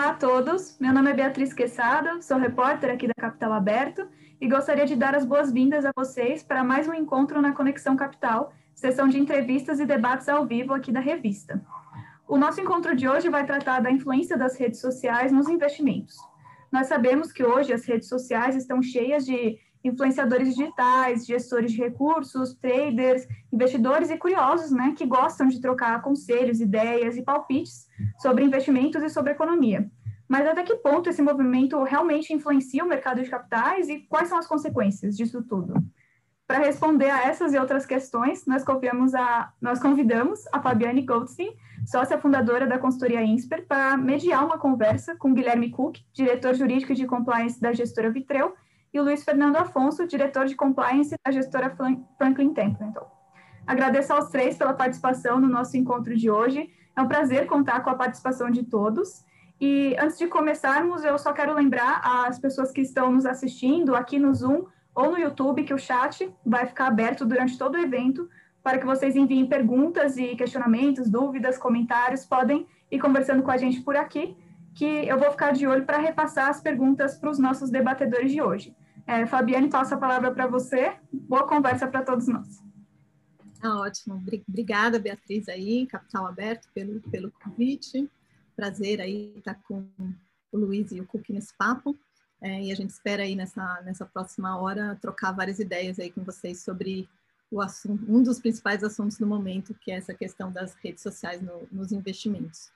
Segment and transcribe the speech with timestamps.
[0.00, 4.08] Olá a todos, meu nome é Beatriz Quesada, sou repórter aqui da Capital Aberto
[4.40, 8.50] e gostaria de dar as boas-vindas a vocês para mais um encontro na Conexão Capital,
[8.74, 11.62] sessão de entrevistas e debates ao vivo aqui da revista.
[12.26, 16.16] O nosso encontro de hoje vai tratar da influência das redes sociais nos investimentos.
[16.72, 22.54] Nós sabemos que hoje as redes sociais estão cheias de influenciadores digitais, gestores de recursos,
[22.54, 27.86] traders, investidores e curiosos, né, que gostam de trocar conselhos, ideias e palpites
[28.18, 29.90] sobre investimentos e sobre economia.
[30.28, 34.38] Mas até que ponto esse movimento realmente influencia o mercado de capitais e quais são
[34.38, 35.74] as consequências disso tudo?
[36.46, 38.64] Para responder a essas e outras questões, nós,
[39.14, 41.52] a, nós convidamos a Fabiane Goldstein,
[41.86, 47.06] sócia fundadora da consultoria Insper, para mediar uma conversa com Guilherme Cook, diretor jurídico de
[47.06, 48.54] compliance da gestora Vitreu,
[48.92, 51.74] e o Luiz Fernando Afonso, diretor de compliance da gestora
[52.18, 53.06] Franklin Templeton.
[53.66, 56.70] Agradeço aos três pela participação no nosso encontro de hoje.
[56.96, 59.24] É um prazer contar com a participação de todos.
[59.60, 64.18] E antes de começarmos, eu só quero lembrar às pessoas que estão nos assistindo aqui
[64.18, 64.64] no Zoom
[64.94, 68.28] ou no YouTube que o chat vai ficar aberto durante todo o evento
[68.62, 73.80] para que vocês enviem perguntas e questionamentos, dúvidas, comentários, podem ir conversando com a gente
[73.80, 74.36] por aqui,
[74.74, 78.42] que eu vou ficar de olho para repassar as perguntas para os nossos debatedores de
[78.42, 78.74] hoje.
[79.06, 80.96] É, Fabiane, passo a palavra para você.
[81.12, 82.62] Boa conversa para todos nós.
[83.62, 84.22] Ah, ótimo.
[84.48, 88.08] Obrigada, Beatriz, aí, Capital Aberto, pelo, pelo convite.
[88.56, 89.86] Prazer aí estar com
[90.52, 91.96] o Luiz e o Cook nesse papo.
[92.40, 96.24] É, e a gente espera aí nessa, nessa próxima hora trocar várias ideias aí com
[96.24, 97.08] vocês sobre
[97.50, 101.42] o assunto, um dos principais assuntos do momento, que é essa questão das redes sociais
[101.42, 102.70] no, nos investimentos.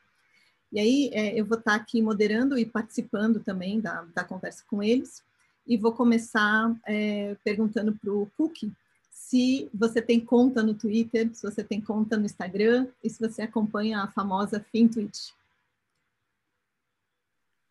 [0.70, 4.82] E aí é, eu vou estar aqui moderando e participando também da, da conversa com
[4.82, 5.22] eles
[5.66, 8.70] e vou começar é, perguntando para o Cook
[9.10, 13.42] se você tem conta no Twitter, se você tem conta no Instagram e se você
[13.42, 15.30] acompanha a famosa FinTwitch.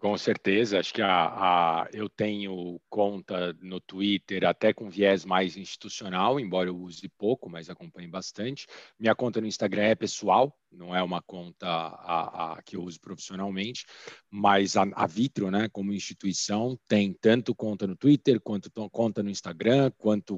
[0.04, 5.56] Com certeza, acho que a, a, eu tenho conta no Twitter até com viés mais
[5.56, 8.68] institucional, embora eu use pouco, mas acompanho bastante.
[9.00, 13.86] Minha conta no Instagram é pessoal, não é uma conta a, que eu uso profissionalmente,
[14.30, 19.90] mas a, Vitro, né, como instituição, tem tanto conta no Twitter, quanto conta no Instagram,
[19.98, 20.38] quanto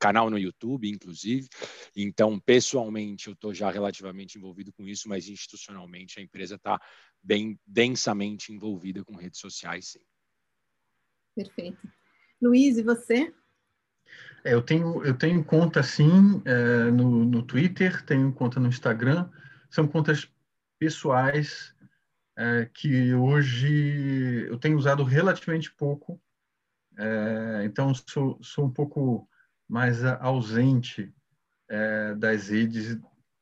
[0.00, 1.46] canal no YouTube, inclusive.
[1.94, 6.80] Então, pessoalmente, eu estou já relativamente envolvido com isso, mas institucionalmente a empresa está
[7.22, 10.00] bem densamente envolvida com redes sociais, sim.
[11.34, 11.78] Perfeito.
[12.40, 13.32] Luiz, e você?
[14.44, 19.28] É, eu, tenho, eu tenho conta, sim, é, no, no Twitter, tenho conta no Instagram.
[19.70, 20.30] São contas
[20.78, 21.74] pessoais
[22.36, 26.20] é, que hoje eu tenho usado relativamente pouco.
[26.96, 29.28] É, então, sou, sou um pouco
[29.68, 31.12] mais ausente
[31.68, 32.98] é, das redes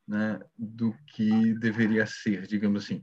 [0.09, 2.99] né, do que deveria ser, digamos assim.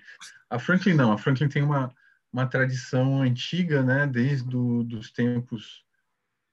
[0.51, 1.95] A Franklin não, a Franklin tem uma,
[2.33, 5.85] uma tradição antiga, né, desde do, dos tempos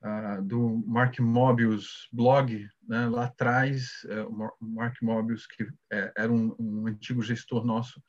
[0.03, 6.55] uh, do Mark Mobius blog, né, lá atrás, uh, Mark Mobius, que é, era um,
[6.59, 7.99] um, antigo gestor nosso,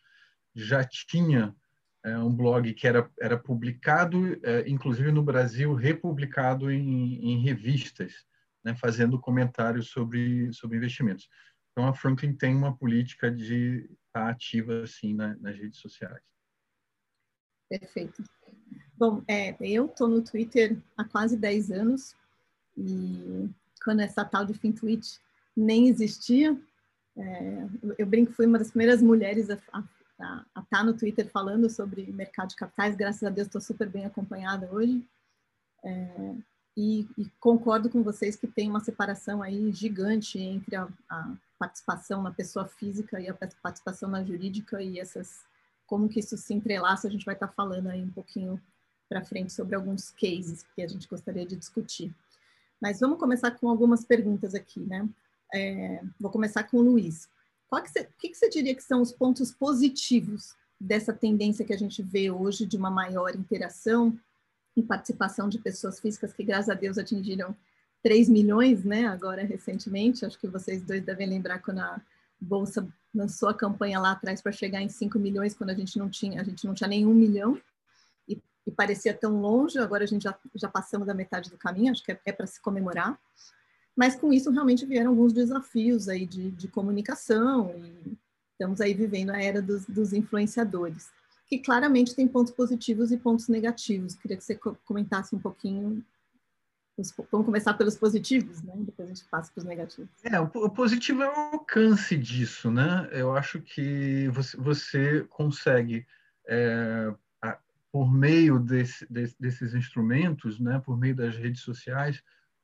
[0.54, 1.48] já tinha
[2.04, 8.12] uh, um blog que era, era publicado, é, inclusive no Brasil, republicado em, em revistas,
[8.62, 11.26] né, fazendo comentários sobre, sobre investimentos.
[11.74, 16.22] Então, a Franklin tem uma política de estar ativa assim na, nas redes sociais.
[17.68, 18.22] Perfeito.
[18.96, 22.14] Bom, é, eu estou no Twitter há quase 10 anos
[22.76, 23.50] e
[23.82, 25.18] quando essa tal de FinTwitch
[25.56, 26.56] nem existia,
[27.16, 27.66] é,
[27.98, 32.50] eu brinco fui uma das primeiras mulheres a, estar tá no Twitter falando sobre mercado
[32.50, 32.94] de capitais.
[32.94, 35.04] Graças a Deus estou super bem acompanhada hoje.
[35.84, 36.34] É,
[36.76, 42.22] e, e, concordo com vocês que tem uma separação aí gigante entre a, a, participação
[42.22, 45.44] na pessoa física e a participação na jurídica e essas
[45.86, 48.60] como que isso se entrelaça, a gente vai estar falando aí um pouquinho
[49.08, 52.14] para frente sobre alguns cases que a gente gostaria de discutir.
[52.80, 55.08] Mas vamos começar com algumas perguntas aqui, né?
[55.52, 57.28] É, vou começar com o Luiz.
[57.68, 61.64] Qual que você, o que, que você diria que são os pontos positivos dessa tendência
[61.64, 64.18] que a gente vê hoje de uma maior interação
[64.76, 67.54] em participação de pessoas físicas que, graças a Deus, atingiram
[68.04, 70.24] 3 milhões, né, agora recentemente.
[70.24, 72.00] Acho que vocês dois devem lembrar quando a
[72.40, 76.08] Bolsa lançou a campanha lá atrás para chegar em 5 milhões, quando a gente não
[76.08, 77.58] tinha, a gente não tinha nenhum milhão.
[78.28, 81.90] E, e parecia tão longe, agora a gente já, já passamos da metade do caminho,
[81.90, 83.18] acho que é, é para se comemorar.
[83.96, 88.18] Mas com isso realmente vieram alguns desafios aí de, de comunicação e
[88.52, 91.08] estamos aí vivendo a era dos, dos influenciadores
[91.46, 94.14] que claramente tem pontos positivos e pontos negativos.
[94.14, 96.04] Queria que você comentasse um pouquinho.
[97.30, 98.72] Vamos começar pelos positivos, né?
[98.76, 100.10] Depois a gente passa para os negativos.
[100.22, 103.08] É, o positivo é o alcance disso, né?
[103.10, 106.06] Eu acho que você, você consegue
[106.48, 107.12] é,
[107.94, 112.20] por meio desse, desse, desses instrumentos, né, por meio das redes sociais,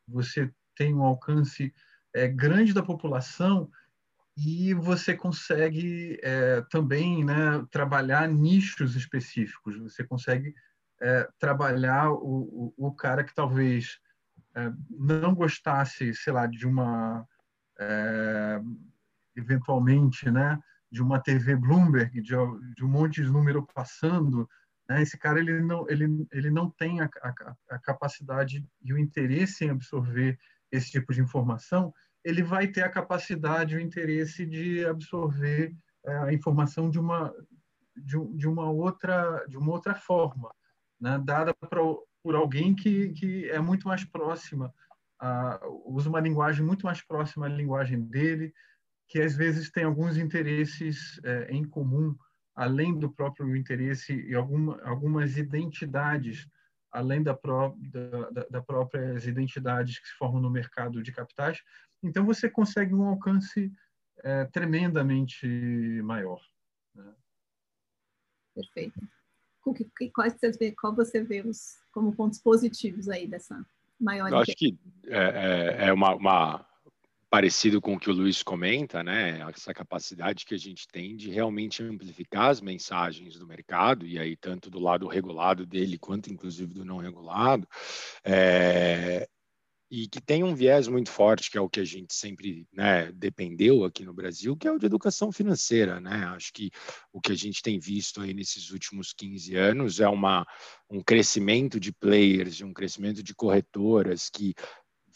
[0.08, 1.72] você tem um alcance
[2.12, 3.70] é, grande da população
[4.36, 9.76] e você consegue é, também né, trabalhar nichos específicos.
[9.76, 10.52] Você consegue
[11.00, 14.00] é, trabalhar o, o, o, cara que talvez
[14.54, 17.26] é, não gostasse, sei lá, de uma
[17.78, 18.60] é,
[19.36, 20.58] eventualmente, né,
[20.90, 22.34] de uma TV Bloomberg, de,
[22.74, 24.48] de um monte de número passando,
[24.88, 28.98] né, esse cara ele não ele ele não tem a, a, a capacidade e o
[28.98, 30.38] interesse em absorver
[30.72, 31.92] esse tipo de informação
[32.24, 35.74] ele vai ter a capacidade, o interesse de absorver
[36.04, 37.34] é, a informação de uma
[37.96, 40.52] de, de, uma outra de uma outra forma,
[41.00, 41.20] né?
[41.24, 41.80] dada pra,
[42.22, 44.72] por alguém que, que é muito mais próxima,
[45.84, 48.52] usa uma linguagem muito mais próxima à linguagem dele,
[49.08, 52.16] que às vezes tem alguns interesses é, em comum,
[52.54, 56.46] além do próprio interesse e alguma, algumas identidades
[56.92, 57.72] além da, pró
[58.32, 61.62] da, da, próprias identidades que se formam no mercado de capitais,
[62.02, 63.72] então, você consegue um alcance
[64.22, 65.46] é, tremendamente
[66.02, 66.40] maior.
[66.94, 67.14] Né?
[68.54, 69.00] Perfeito.
[70.14, 73.64] Quais você vê, qual você vê os, como pontos positivos aí dessa
[74.00, 74.30] maior...
[74.30, 76.66] Eu acho que é, é, é uma, uma,
[77.30, 79.40] parecido com o que o Luiz comenta, né?
[79.54, 84.36] Essa capacidade que a gente tem de realmente amplificar as mensagens do mercado, e aí
[84.36, 87.68] tanto do lado regulado dele, quanto inclusive do não regulado,
[88.24, 89.28] é,
[89.90, 93.10] e que tem um viés muito forte, que é o que a gente sempre né,
[93.12, 95.98] dependeu aqui no Brasil, que é o de educação financeira.
[95.98, 96.24] Né?
[96.26, 96.70] Acho que
[97.12, 100.46] o que a gente tem visto aí nesses últimos 15 anos é uma,
[100.88, 104.54] um crescimento de players, um crescimento de corretoras que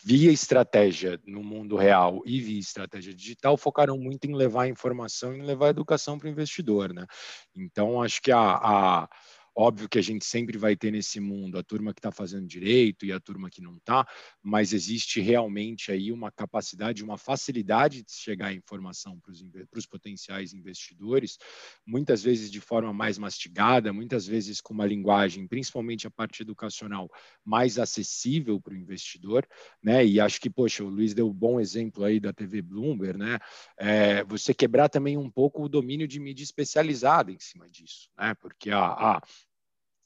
[0.05, 5.41] via estratégia no mundo real e via estratégia digital, focaram muito em levar informação e
[5.41, 6.93] levar educação para o investidor.
[6.93, 7.07] Né?
[7.55, 9.09] Então, acho que a, a
[9.57, 13.07] Óbvio que a gente sempre vai ter nesse mundo a turma que está fazendo direito
[13.07, 14.05] e a turma que não está,
[14.43, 20.53] mas existe realmente aí uma capacidade, uma facilidade de chegar a informação para os potenciais
[20.53, 21.39] investidores,
[21.87, 27.09] muitas vezes de forma mais mastigada, muitas vezes com uma linguagem, principalmente a parte educacional,
[27.45, 29.47] mais acessível para o investidor,
[29.81, 30.05] né?
[30.05, 33.39] E acho que, poxa, o Luiz deu um bom exemplo aí da TV Bloomberg, né?
[33.79, 38.35] É, você quebrar também um pouco o domínio de mídia especializada em cima disso, né?
[38.35, 39.23] Porque a, a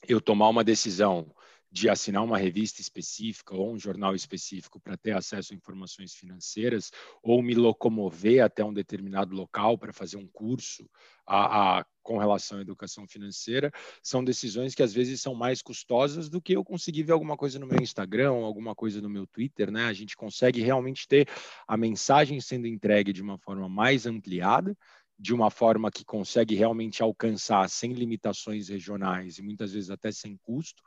[0.06, 1.33] eu tomar uma decisão
[1.71, 6.91] de assinar uma revista específica ou um jornal específico para ter acesso a informações financeiras,
[7.23, 10.89] ou me locomover até um determinado local para fazer um curso
[11.27, 13.71] a, a, com relação à educação financeira,
[14.03, 17.59] são decisões que às vezes são mais custosas do que eu conseguir ver alguma coisa
[17.59, 19.85] no meu Instagram, alguma coisa no meu Twitter, né?
[19.85, 21.29] A gente consegue realmente ter
[21.67, 24.75] a mensagem sendo entregue de uma forma mais ampliada,
[25.19, 30.37] de uma forma que consegue realmente alcançar sem limitações regionais e muitas vezes até sem
[30.37, 30.82] custo,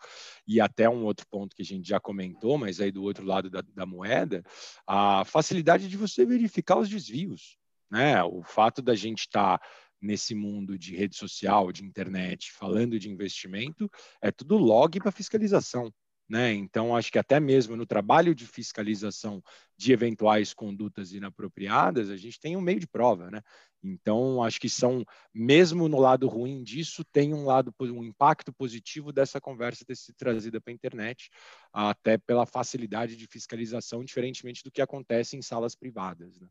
[0.47, 3.49] e até um outro ponto que a gente já comentou, mas aí do outro lado
[3.49, 4.41] da, da moeda,
[4.87, 7.57] a facilidade de você verificar os desvios.
[7.89, 8.23] Né?
[8.23, 9.67] O fato da gente estar tá
[10.01, 13.89] nesse mundo de rede social, de internet, falando de investimento,
[14.21, 15.93] é tudo log para fiscalização.
[16.31, 16.53] Né?
[16.53, 19.43] Então, acho que até mesmo no trabalho de fiscalização
[19.75, 23.29] de eventuais condutas inapropriadas, a gente tem um meio de prova.
[23.29, 23.41] Né?
[23.83, 25.03] Então, acho que são,
[25.33, 30.15] mesmo no lado ruim disso, tem um lado, um impacto positivo dessa conversa ter sido
[30.15, 31.29] trazida para a internet,
[31.73, 36.39] até pela facilidade de fiscalização, diferentemente do que acontece em salas privadas.
[36.39, 36.47] Né?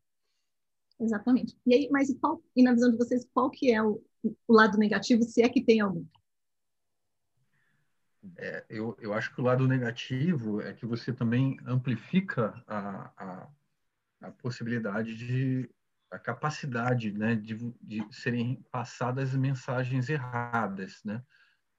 [1.01, 1.57] Exatamente.
[1.67, 3.99] E aí, mas qual, e na visão de vocês, qual que é o,
[4.47, 6.05] o lado negativo, se é que tem algum?
[8.37, 13.49] É, eu, eu acho que o lado negativo é que você também amplifica a, a,
[14.23, 15.71] a possibilidade de
[16.11, 21.03] a capacidade né, de, de serem passadas mensagens erradas.
[21.05, 21.23] Né?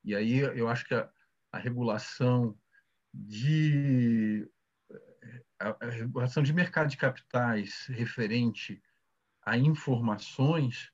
[0.04, 1.10] E aí eu acho que a,
[1.52, 2.58] a regulação
[3.14, 4.50] de
[5.60, 8.82] a, a, regulação de mercado de capitais referente
[9.44, 10.92] a informações,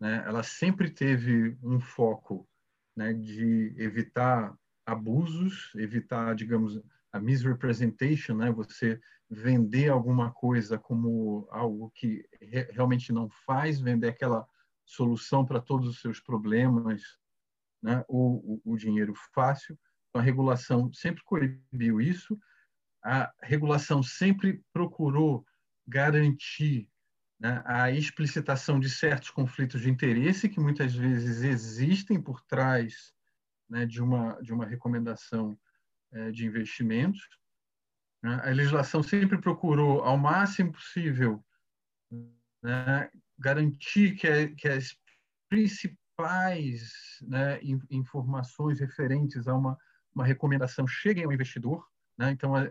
[0.00, 2.48] né, ela sempre teve um foco
[2.96, 4.56] né, de evitar
[4.86, 6.80] abusos, evitar, digamos,
[7.12, 8.50] a misrepresentation, né?
[8.52, 14.46] Você vender alguma coisa como algo que re realmente não faz, vender aquela
[14.84, 17.02] solução para todos os seus problemas,
[17.82, 18.04] né?
[18.08, 19.76] O, o, o dinheiro fácil.
[20.08, 22.38] Então, a regulação sempre coibiu isso.
[23.04, 25.44] A regulação sempre procurou
[25.86, 26.88] garantir
[27.38, 33.14] né, a explicitação de certos conflitos de interesse que muitas vezes existem por trás
[33.68, 35.58] né, de, uma, de uma recomendação
[36.12, 37.20] é, de investimentos.
[38.22, 38.40] Né?
[38.44, 41.44] A legislação sempre procurou, ao máximo possível,
[42.62, 44.96] né, garantir que, que as
[45.48, 46.92] principais
[47.22, 49.76] né, informações referentes a uma,
[50.14, 51.86] uma recomendação cheguem ao investidor.
[52.18, 52.30] Né?
[52.30, 52.62] Então, a,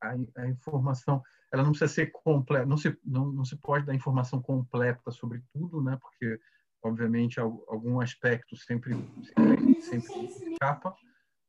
[0.00, 3.94] a, a, informação ela não precisa ser completa, não se, não, não se pode dar
[3.94, 5.98] informação completa sobre tudo, né?
[6.00, 6.38] porque,
[6.82, 8.94] obviamente, algum aspecto sempre,
[9.24, 9.57] sempre,
[9.88, 10.94] sempre escapa,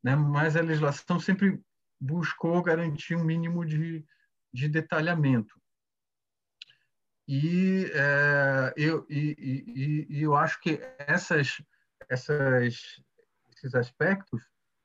[0.03, 0.15] né?
[0.15, 1.61] mas a legislação sempre
[1.99, 4.05] buscou garantir um mínimo de,
[4.53, 5.59] de detalhamento.
[7.27, 11.61] E, é, eu, e, e, e, eu acho que essas,
[12.09, 12.99] essas,
[13.55, 14.41] esses aspectos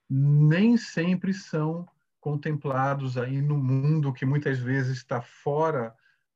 [0.07, 1.87] nem sempre são
[2.19, 5.95] contemplados aí no mundo que muitas vezes está fora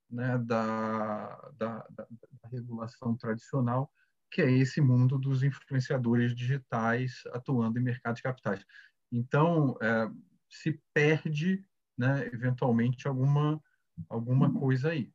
[0.09, 2.07] né, da, da, da,
[2.41, 3.91] da, regulação tradicional,
[4.29, 8.63] que é esse mundo dos influenciadores digitais atuando em mercados de capitais.
[9.11, 10.09] Então, é,
[10.49, 11.65] se perde,
[11.97, 13.61] né, eventualmente, alguma,
[14.07, 15.11] alguma coisa aí.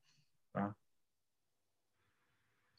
[0.52, 0.74] Tá?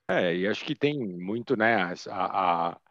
[0.10, 1.76] É, e acho que tem muito, né,
[2.10, 2.82] a, a,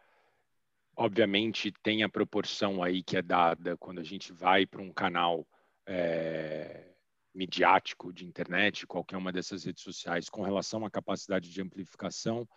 [0.97, 5.47] obviamente tem a proporção aí que é dada quando a gente vai para um canal
[5.87, 6.93] é,
[7.33, 12.47] midiático de internet, qualquer uma dessas redes sociais, com relação à capacidade de amplificação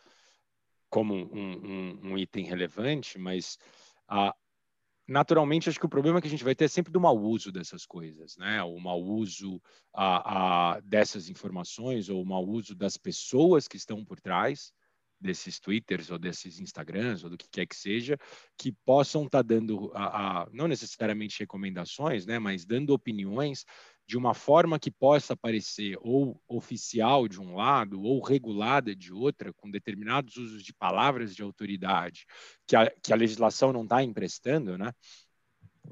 [0.90, 3.58] como um, um, um item relevante, mas
[4.08, 4.34] a,
[5.06, 7.50] naturalmente, acho que o problema que a gente vai ter é sempre do mau uso
[7.50, 8.62] dessas coisas, né?
[8.62, 9.60] O mau uso
[9.94, 14.72] a, a, dessas informações ou o mau uso das pessoas que estão por trás
[15.20, 18.16] desses Twitters ou desses Instagrams ou do que quer que seja,
[18.56, 22.38] que possam estar tá dando, a, a, não necessariamente recomendações, né?
[22.38, 23.64] Mas dando opiniões
[24.06, 29.52] de uma forma que possa parecer ou oficial de um lado ou regulada de outra,
[29.52, 32.24] com determinados usos de palavras de autoridade
[32.66, 34.92] que a, que a legislação não está emprestando, né?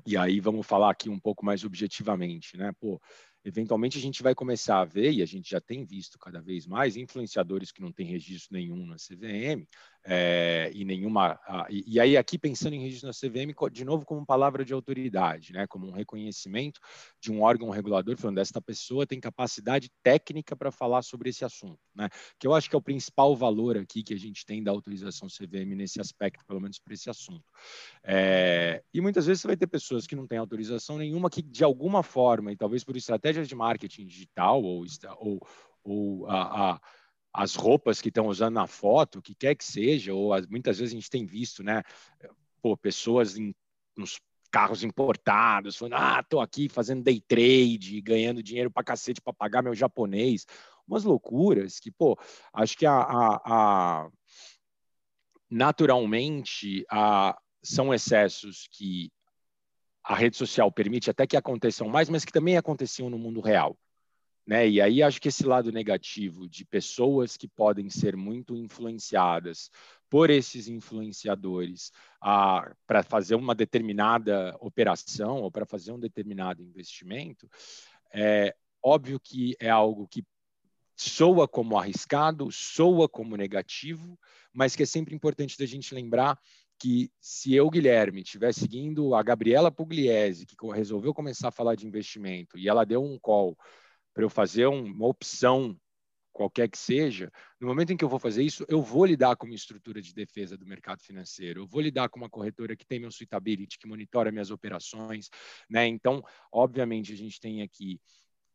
[0.06, 2.73] E aí vamos falar aqui um pouco mais objetivamente, né?
[2.80, 3.00] Pô,
[3.47, 6.67] eventualmente a gente vai começar a ver, e a gente já tem visto cada vez
[6.67, 9.65] mais, influenciadores que não têm registro nenhum na CVM,
[10.08, 11.38] é, e nenhuma.
[11.68, 15.52] e, e, aí, aqui pensando em registro na CVM, de novo, como palavra de autoridade,
[15.52, 16.80] né, como um reconhecimento
[17.20, 21.80] de um órgão regulador, falando esta pessoa tem capacidade técnica para falar sobre esse assunto,
[21.94, 22.08] né,
[22.38, 25.26] que eu acho que é o principal valor aqui que a gente tem da autorização
[25.28, 27.44] CVM nesse aspecto, pelo menos para esse assunto.
[28.04, 31.64] É, e muitas vezes você vai ter pessoas que não têm autorização nenhuma, que de
[31.64, 34.84] alguma forma, e talvez por estratégias de marketing digital ou,
[35.18, 35.46] ou,
[35.82, 36.80] ou a, a
[37.37, 40.78] as roupas que estão usando na foto, o que quer que seja, ou as, muitas
[40.78, 41.83] vezes a gente tem visto, né,
[42.62, 43.55] pô, pessoas em,
[43.95, 44.19] nos
[44.50, 49.62] carros importados, falando, ah, tô aqui fazendo day trade, ganhando dinheiro para cacete para pagar
[49.62, 50.47] meu japonês,
[50.88, 52.19] umas loucuras que, pô,
[52.55, 54.09] acho que a, a, a
[55.50, 59.12] naturalmente a, são excessos que
[60.02, 63.76] a rede social permite até que aconteçam mais, mas que também aconteciam no mundo real.
[64.47, 64.69] Né?
[64.69, 69.71] E aí acho que esse lado negativo de pessoas que podem ser muito influenciadas
[70.09, 77.50] por esses influenciadores para fazer uma determinada operação ou para fazer um determinado investimento,
[78.15, 80.25] é óbvio que é algo que
[80.95, 84.19] soa como arriscado, soa como negativo,
[84.53, 86.38] mas que é sempre importante da gente lembrar
[86.79, 91.87] que se eu, Guilherme, estiver seguindo a Gabriela Pugliese, que resolveu começar a falar de
[91.87, 93.57] investimento, e ela deu um call
[94.16, 95.78] para eu fazer uma opção
[96.32, 97.30] qualquer que seja,
[97.61, 100.14] no momento em que eu vou fazer isso, eu vou lidar com uma estrutura de
[100.14, 103.87] defesa do mercado financeiro, eu vou lidar com uma corretora que tem meu suitability, que
[103.87, 105.28] monitora minhas operações,
[105.68, 105.87] né?
[105.87, 108.00] Então, obviamente, a gente tem aqui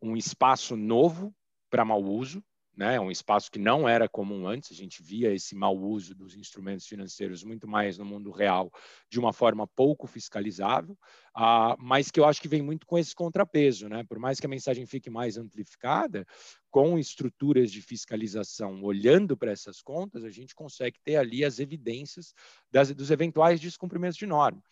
[0.02, 1.32] um espaço novo
[1.70, 2.44] para mau uso,
[2.76, 2.96] né?
[2.96, 6.36] É um espaço que não era comum antes, a gente via esse mau uso dos
[6.36, 8.72] instrumentos financeiros muito mais no mundo real,
[9.10, 10.98] de uma forma pouco fiscalizável,
[11.38, 14.04] uh, mas que eu acho que vem muito com esse contrapeso, né?
[14.04, 16.26] Por mais que a mensagem fique mais amplificada,
[16.70, 22.34] com estruturas de fiscalização olhando para essas contas, a gente consegue ter ali as evidências
[22.72, 24.64] das, dos eventuais descumprimentos de norma.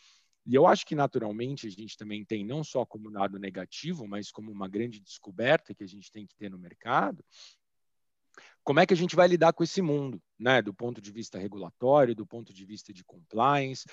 [0.45, 4.31] E eu acho que, naturalmente, a gente também tem, não só como dado negativo, mas
[4.31, 7.23] como uma grande descoberta que a gente tem que ter no mercado,
[8.69, 10.61] como é que a gente vai lidar com esse mundo, né?
[10.61, 13.83] Do ponto de vista regulatório, do ponto de vista de compliance,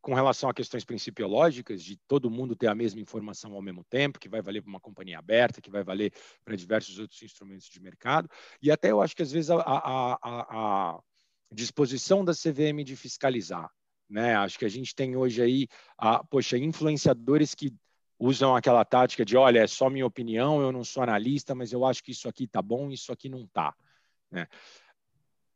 [0.00, 4.20] com relação a questões principiológicas, de todo mundo ter a mesma informação ao mesmo tempo,
[4.20, 6.12] que vai valer para uma companhia aberta, que vai valer
[6.44, 8.28] para diversos outros instrumentos de mercado,
[8.62, 11.00] e até eu acho que às vezes a, a, a, a
[11.50, 13.68] disposição da CVM de fiscalizar.
[14.08, 14.36] Né?
[14.36, 15.66] Acho que a gente tem hoje aí,
[15.98, 17.74] a, poxa, influenciadores que
[18.16, 21.84] usam aquela tática de, olha, é só minha opinião, eu não sou analista, mas eu
[21.84, 23.74] acho que isso aqui está bom, isso aqui não está.
[24.34, 24.48] Né?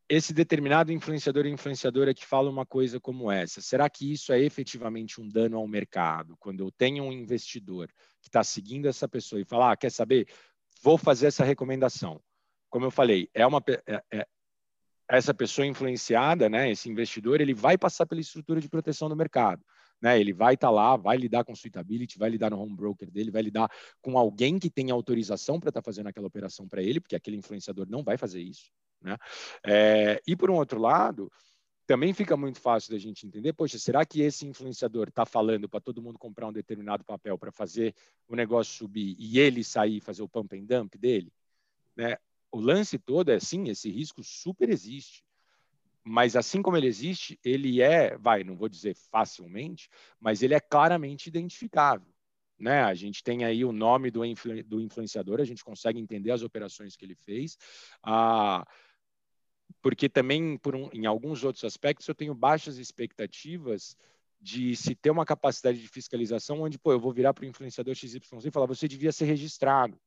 [0.09, 4.41] Esse determinado influenciador ou influenciadora que fala uma coisa como essa, será que isso é
[4.41, 6.37] efetivamente um dano ao mercado?
[6.39, 7.89] Quando eu tenho um investidor
[8.23, 10.27] que está seguindo essa pessoa e fala, ah, quer saber?
[10.81, 12.23] Vou fazer essa recomendação.
[12.71, 14.27] Como eu falei, é uma, é, é,
[15.11, 19.63] essa pessoa influenciada, né, esse investidor, ele vai passar pela estrutura de proteção do mercado.
[20.01, 20.21] Né?
[20.21, 23.31] Ele vai estar tá lá, vai lidar com suitability, vai lidar no home broker dele,
[23.31, 27.01] vai lidar com alguém que tem autorização para estar tá fazendo aquela operação para ele,
[27.01, 28.71] porque aquele influenciador não vai fazer isso.
[29.01, 29.17] Né?
[29.65, 31.31] É, e por um outro lado,
[31.87, 35.81] também fica muito fácil da gente entender, poxa, será que esse influenciador está falando para
[35.81, 37.95] todo mundo comprar um determinado papel para fazer
[38.29, 41.33] o negócio subir e ele sair fazer o pump and dump dele?
[41.97, 42.17] Né?
[42.53, 45.25] O lance todo é, sim, esse risco super existe
[46.09, 50.61] mas assim como ele existe, ele é, vai, não vou dizer facilmente, mas ele é
[50.61, 52.09] claramente identificável.
[52.59, 52.83] Né?
[52.83, 56.43] A gente tem aí o nome do, influ do influenciador, a gente consegue entender as
[56.43, 57.59] operações que ele fez,
[58.03, 58.67] ah,
[59.83, 63.95] porque também, por um, em alguns outros aspectos, eu tenho baixas expectativas
[64.41, 67.95] de se ter uma capacidade de fiscalização onde, pô, eu vou virar para o influenciador
[67.95, 70.01] XYZ e falar, você devia ser registrado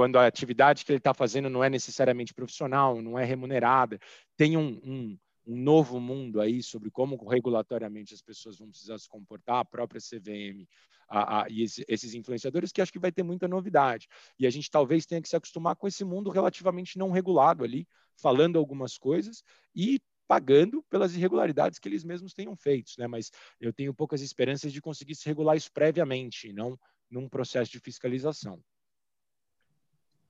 [0.00, 3.98] quando a atividade que ele está fazendo não é necessariamente profissional, não é remunerada,
[4.34, 9.06] tem um, um, um, novo mundo aí sobre como regulatoriamente as pessoas vão precisar se
[9.06, 10.66] comportar, a própria CVM
[11.06, 14.08] a, a, e esse, esses influenciadores, que acho que vai ter muita novidade.
[14.38, 17.86] E a gente talvez tenha que se acostumar com esse mundo relativamente não regulado ali,
[18.16, 19.44] falando algumas coisas
[19.76, 23.06] e pagando pelas irregularidades que eles mesmos tenham feito, né?
[23.06, 23.30] Mas
[23.60, 26.78] eu tenho poucas esperanças de conseguir se regular isso previamente, não
[27.10, 28.62] num processo de fiscalização.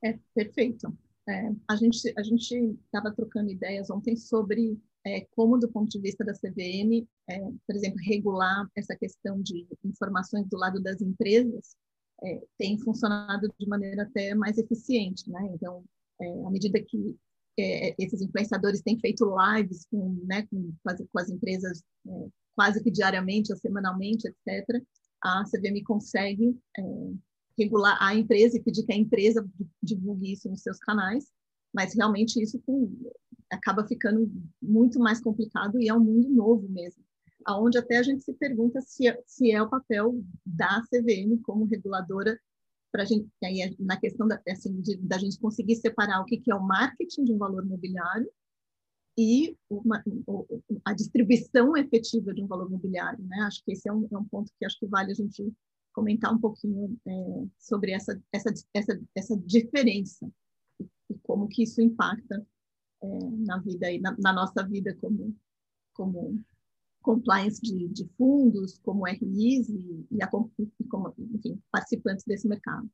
[0.03, 0.97] É, perfeito.
[1.29, 2.55] É, a gente a gente
[2.85, 7.75] estava trocando ideias ontem sobre é, como, do ponto de vista da CVM, é, por
[7.75, 11.75] exemplo, regular essa questão de informações do lado das empresas
[12.23, 15.49] é, tem funcionado de maneira até mais eficiente, né?
[15.53, 15.83] Então,
[16.21, 17.17] é, à medida que
[17.59, 21.83] é, esses influenciadores têm feito lives com, né, com, com as empresas
[22.55, 24.83] quase que diariamente ou semanalmente, etc.,
[25.23, 26.57] a CVM consegue
[27.57, 29.47] regular a empresa e pedir que a empresa
[29.81, 31.31] divulgue isso nos seus canais,
[31.73, 32.61] mas realmente isso
[33.49, 37.03] acaba ficando muito mais complicado e é um mundo novo mesmo,
[37.45, 41.65] aonde até a gente se pergunta se é, se é o papel da CVM como
[41.65, 42.39] reguladora
[42.91, 46.37] para gente aí é na questão da, assim, de, da gente conseguir separar o que,
[46.37, 48.29] que é o marketing de um valor imobiliário
[49.17, 50.03] e uma,
[50.85, 53.41] a distribuição efetiva de um valor imobiliário, né?
[53.41, 55.53] Acho que esse é um, é um ponto que acho que vale a gente
[55.93, 60.31] comentar um pouquinho é, sobre essa, essa, essa, essa diferença
[61.09, 62.45] e como que isso impacta
[63.03, 63.07] é,
[63.45, 65.35] na vida e na, na, nossa vida como,
[65.93, 66.43] como
[67.01, 70.29] compliance de, de fundos, como RIs e, e, a,
[70.79, 72.89] e como enfim, participantes desse mercado.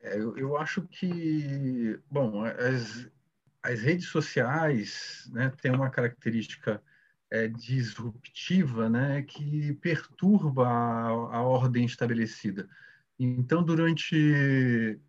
[0.00, 3.08] É, eu, eu, acho que, bom, as,
[3.62, 6.82] as redes sociais né, têm uma característica
[7.34, 12.68] é, disruptiva né, que perturba a, a ordem estabelecida.
[13.18, 15.00] Então, durante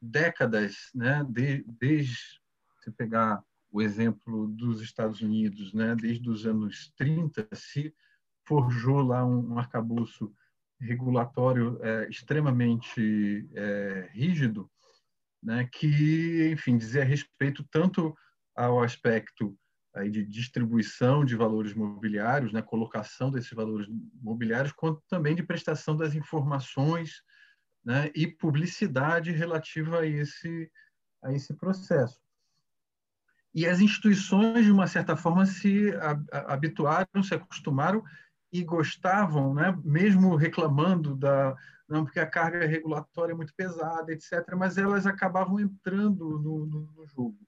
[0.00, 2.40] décadas, né, de, desde
[2.84, 7.92] se pegar o exemplo dos Estados Unidos, né, desde os anos 30, se
[8.44, 10.32] forjou lá um, um arcabouço
[10.78, 14.70] regulatório é, extremamente é, rígido,
[15.42, 18.16] né, que, enfim, dizia respeito tanto
[18.54, 19.58] ao aspecto
[19.96, 23.88] aí de distribuição de valores mobiliários, né, colocação desses valores
[24.20, 27.22] mobiliários, quanto também de prestação das informações
[27.84, 30.70] né, e publicidade relativa a esse,
[31.22, 32.20] a esse processo.
[33.54, 35.90] E as instituições, de uma certa forma, se
[36.30, 38.04] habituaram, se acostumaram
[38.52, 41.56] e gostavam, né, mesmo reclamando da
[41.88, 44.44] não porque a carga regulatória é muito pesada, etc.
[44.58, 47.38] Mas elas acabavam entrando no, no, no jogo.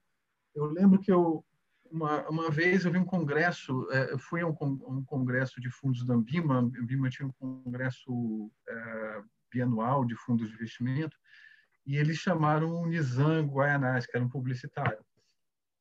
[0.55, 1.43] Eu lembro que eu
[1.91, 6.05] uma, uma vez eu vi um congresso, é, fui a um, um, congresso de fundos
[6.05, 9.21] da Ambima, a Ambima tinha um congresso é,
[9.51, 11.17] bianual de fundos de investimento,
[11.85, 15.03] e eles chamaram o Nizam Guaianás, que era um publicitário.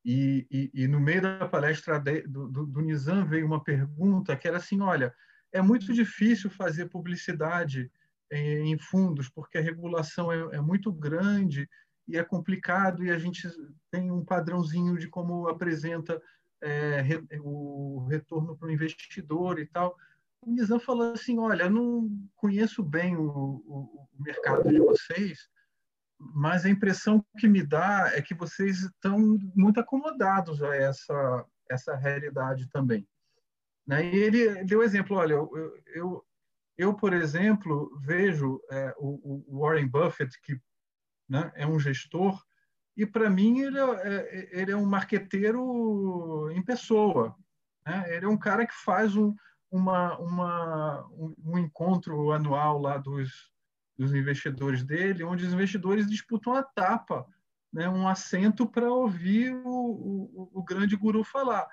[0.04, 4.36] E, e, e no meio da palestra de, do, do, do Nizam veio uma pergunta
[4.36, 5.14] que era assim, olha,
[5.52, 7.90] é muito difícil fazer publicidade
[8.30, 11.68] em, em fundos, porque a regulação é, é muito grande
[12.08, 13.46] e é complicado e a gente
[13.90, 16.20] tem um padrãozinho de como apresenta
[16.60, 19.96] é, re, o retorno para o investidor e tal.
[20.40, 25.48] O Nizam falou assim, olha, não conheço bem o, o, o, mercado de vocês,
[26.18, 29.18] mas a impressão que me dá é que vocês estão
[29.54, 33.06] muito acomodados a essa, essa realidade também.
[33.86, 34.06] Né?
[34.06, 35.50] E ele deu exemplo, olha, eu,
[35.86, 36.24] eu,
[36.76, 40.58] eu por exemplo, vejo é, o, o Warren Buffett, que
[41.28, 41.52] né?
[41.54, 42.42] é um gestor,
[42.96, 47.36] e para mim ele é, é, ele é um marqueteiro em pessoa.
[47.86, 48.16] Né?
[48.16, 49.34] Ele é um cara que faz um,
[49.70, 51.06] uma, uma,
[51.44, 53.52] um, encontro anual lá dos,
[53.96, 57.26] dos investidores dele, onde os investidores disputam a tapa
[57.72, 61.68] né, um assento para ouvir o, o, o, grande guru falar.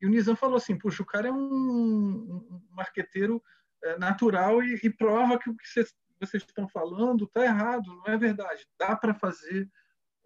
[0.00, 3.42] E o Nizam falou assim, puxa, o cara é um, um marqueteiro
[3.84, 8.06] é, natural e, e, prova que o que vocês, vocês estão falando está errado, não
[8.06, 8.66] é verdade.
[8.78, 9.70] Dá para fazer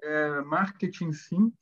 [0.02, 1.52] é, marketing sim,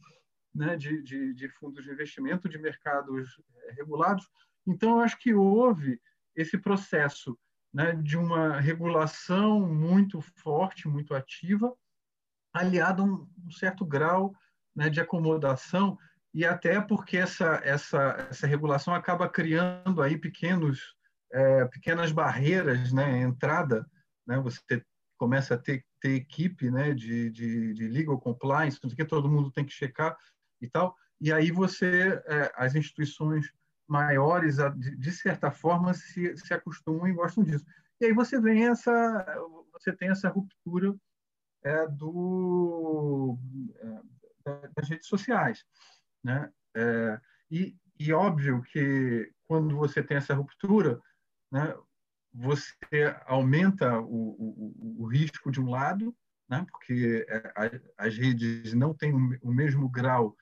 [0.55, 4.29] né, de, de, de, fundos de investimento, de mercados é, regulados.
[4.67, 6.01] Então, eu acho que houve
[6.35, 7.39] esse processo
[7.73, 11.75] né, de uma regulação muito forte, muito ativa,
[12.53, 14.35] aliado a um, um certo grau
[14.75, 15.99] né, de acomodação
[16.33, 20.95] e até porque essa, essa, essa regulação acaba criando aí pequenos,
[21.33, 23.87] é, pequenas barreiras, né, entrada,
[24.29, 24.85] né, você
[25.17, 29.65] começa a ter, ter equipe né, de, de, de legal compliance, que todo mundo tem
[29.65, 30.17] que checar
[30.61, 33.51] e tal, e aí você, é, as instituições
[33.89, 34.59] maiores,
[34.99, 37.65] de, certa forma, se, se acostumam e gostam disso.
[38.01, 39.25] E aí você vem essa,
[39.73, 40.95] você tem essa ruptura
[41.65, 43.37] é, do,
[44.45, 45.65] é, das redes sociais.
[46.23, 46.53] Né?
[46.77, 51.01] É, e, e óbvio que quando você tem essa ruptura,
[51.51, 51.75] né,
[52.33, 56.15] você aumenta o, o, o, risco de um lado,
[56.49, 59.13] né, porque é, as redes não têm
[59.43, 60.37] o mesmo grau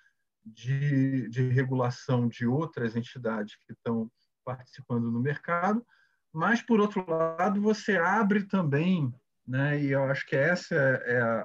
[0.44, 4.11] de, de regulação de outras entidades que estão
[4.44, 5.85] participando no mercado,
[6.33, 9.12] mas, por outro lado, você abre também
[9.46, 9.81] né?
[9.81, 11.40] E eu acho que essa é a,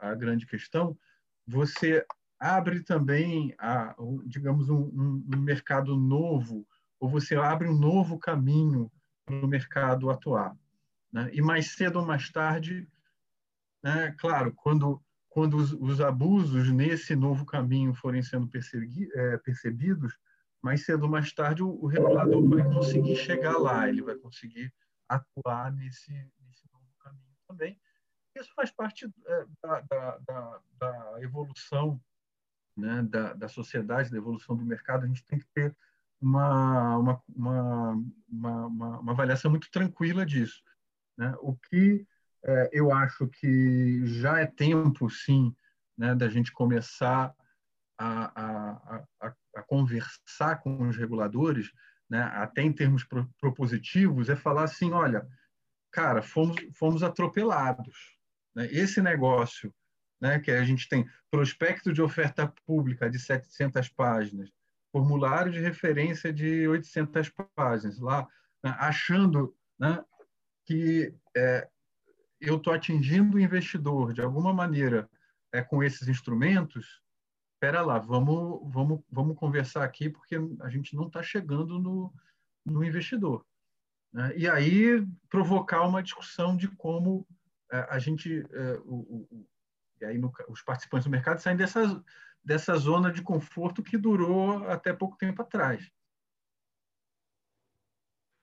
[0.00, 0.96] a, a grande questão.
[1.46, 2.04] Você
[2.38, 3.96] abre também, a,
[4.26, 6.66] digamos, um, um, mercado novo,
[7.00, 8.90] ou você abre um novo caminho
[9.28, 10.56] para o mercado atuar.
[11.12, 11.30] Né?
[11.32, 12.88] E mais cedo ou mais tarde,
[13.82, 18.48] né, claro, quando, quando os, os, abusos nesse novo caminho forem sendo
[19.14, 20.18] é, percebidos,
[20.60, 24.72] mais cedo ou mais tarde o, o regulador vai conseguir chegar lá, ele vai conseguir
[25.08, 26.12] atuar nesse,
[27.46, 27.80] também.
[28.36, 32.00] Isso faz parte é, da, da, da, da evolução
[32.76, 35.04] né, da, da sociedade, da evolução do mercado.
[35.04, 35.76] A gente tem que ter
[36.20, 37.22] uma, uma,
[38.28, 40.62] uma, uma, avaliação muito tranquila disso.
[41.16, 41.34] Né?
[41.40, 42.06] O que
[42.44, 45.54] é, eu acho que já é tempo, sim,
[45.96, 47.34] né, da gente começar
[47.98, 51.72] a, a, a, a, conversar com os reguladores,
[52.08, 53.04] né, até em termos
[53.40, 55.26] propositivos, é falar assim, olha,
[55.90, 58.16] cara, fomos, fomos atropelados.
[58.54, 58.68] Né?
[58.70, 59.74] Esse negócio,
[60.20, 64.50] né, que a gente tem prospecto de oferta pública de 700 páginas,
[64.92, 68.26] formulário de referência de 800 páginas, lá,
[68.62, 70.02] né, achando né,
[70.64, 71.68] que é,
[72.40, 75.08] eu estou atingindo o investidor de alguma maneira
[75.52, 77.00] é, com esses instrumentos,
[77.54, 82.12] espera lá, vamos, vamos, vamos conversar aqui, porque a gente não está chegando no,
[82.64, 83.44] no investidor.
[84.12, 84.32] Né?
[84.36, 87.26] E aí provocar uma discussão de como
[87.70, 89.46] é, a gente, é, o,
[90.00, 92.04] e aí no, os participantes do mercado saem dessa,
[92.44, 95.90] dessa zona de conforto que durou até pouco tempo atrás.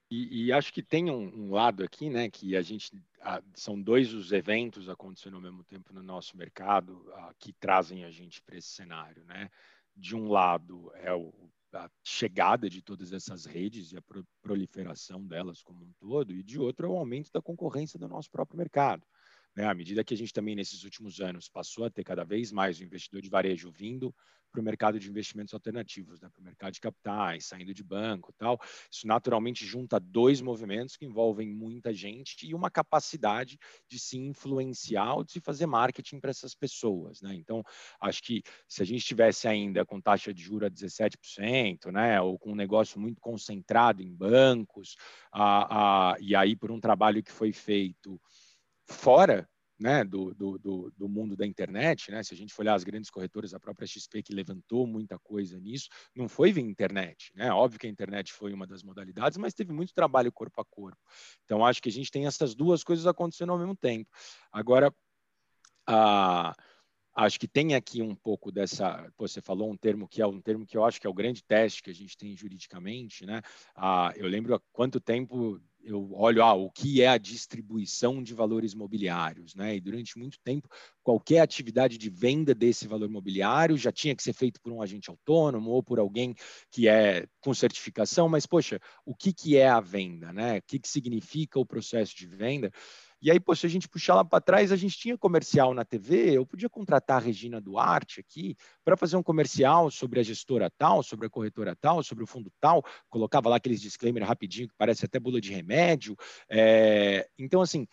[0.10, 2.92] E, e, acho que tem um, um, lado aqui, né, que a gente
[3.22, 8.06] a, são dois os eventos acontecendo ao mesmo tempo no nosso mercado a, que trazem
[8.06, 9.50] a gente para esse cenário, né?
[9.96, 11.34] De um lado é o,
[11.74, 14.04] a chegada de todas essas redes e a
[14.42, 18.30] proliferação delas como um todo, e de outro é o aumento da concorrência do nosso
[18.30, 19.06] próprio mercado.
[19.56, 19.66] Né?
[19.66, 22.80] À medida que a gente também, nesses últimos anos, passou a ter cada vez mais
[22.80, 24.14] o investidor de varejo vindo
[24.56, 26.30] para o mercado de investimentos alternativos, né?
[26.30, 28.58] para o mercado de capitais, saindo de banco tal,
[28.90, 35.16] isso naturalmente junta dois movimentos que envolvem muita gente e uma capacidade de se influenciar
[35.16, 37.22] ou de se fazer marketing para essas pessoas.
[37.22, 37.36] Né?
[37.36, 37.62] Então,
[38.00, 42.22] acho que se a gente estivesse ainda com taxa de juros a 17%, né?
[42.22, 44.96] ou com um negócio muito concentrado em bancos,
[45.34, 48.20] a, a, e aí por um trabalho que foi feito
[48.86, 49.48] fora
[49.80, 52.24] né, do, do, do, do, mundo da internet, né?
[52.24, 55.60] Se a gente for olhar as grandes corretoras, a própria XP que levantou muita coisa
[55.60, 57.52] nisso, não foi via internet, né?
[57.52, 61.02] Óbvio que a internet foi uma das modalidades, mas teve muito trabalho corpo a corpo.
[61.44, 64.10] Então acho que a gente tem essas duas coisas acontecendo ao mesmo tempo.
[64.52, 64.94] Agora,
[65.86, 66.56] a
[67.16, 69.10] acho que tem aqui um pouco dessa.
[69.18, 71.42] Você falou um termo que é um termo que eu acho que é o grande
[71.44, 73.42] teste que a gente tem juridicamente, né?
[73.74, 78.34] Ah, eu lembro há quanto tempo eu olho ah, o que é a distribuição de
[78.34, 79.76] valores mobiliários, né?
[79.76, 80.68] E durante muito tempo,
[81.04, 85.10] qualquer atividade de venda desse valor mobiliário já tinha que ser feito por um agente
[85.10, 86.34] autônomo ou por alguém
[86.72, 90.58] que é com certificação, mas poxa, o que, que é a venda, né?
[90.58, 92.72] O que, que significa o processo de venda?
[93.26, 95.84] E aí, pô, se a gente puxar lá para trás, a gente tinha comercial na
[95.84, 100.70] TV, eu podia contratar a Regina Duarte aqui para fazer um comercial sobre a gestora
[100.78, 104.76] tal, sobre a corretora tal, sobre o fundo tal, colocava lá aqueles disclaimer rapidinho, que
[104.78, 106.16] parece até bula de remédio.
[106.48, 107.28] É...
[107.36, 107.88] Então, assim,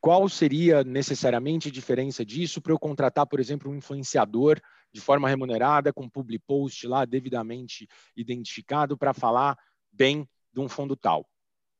[0.00, 4.60] qual seria necessariamente a diferença disso para eu contratar, por exemplo, um influenciador
[4.94, 9.58] de forma remunerada, com public post lá devidamente identificado para falar
[9.90, 11.26] bem de um fundo tal?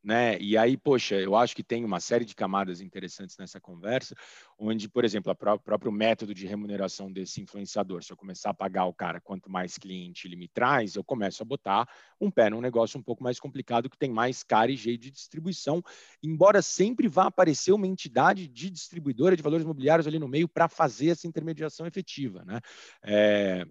[0.02, 0.38] Né?
[0.38, 4.14] E aí, poxa, eu acho que tem uma série de camadas interessantes nessa conversa,
[4.58, 8.86] onde, por exemplo, o próprio método de remuneração desse influenciador, se eu começar a pagar
[8.86, 11.86] o cara quanto mais cliente ele me traz, eu começo a botar
[12.20, 15.10] um pé num negócio um pouco mais complicado que tem mais cara e jeito de
[15.10, 15.82] distribuição,
[16.22, 20.68] embora sempre vá aparecer uma entidade de distribuidora de valores imobiliários ali no meio para
[20.68, 22.60] fazer essa intermediação efetiva, né?
[23.04, 23.66] É,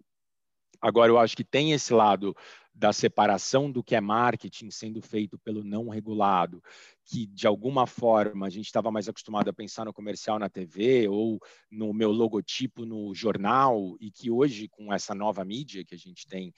[0.82, 2.36] Agora, eu acho que tem esse lado
[2.80, 6.64] da separação do que é marketing sendo feito pelo não regulado,
[7.04, 11.10] que de alguma forma a gente estava mais acostumado a pensar no comercial na TV
[11.10, 11.40] ou
[11.70, 16.26] no meu logotipo no jornal, e que hoje, com essa nova mídia que a gente
[16.26, 16.54] tem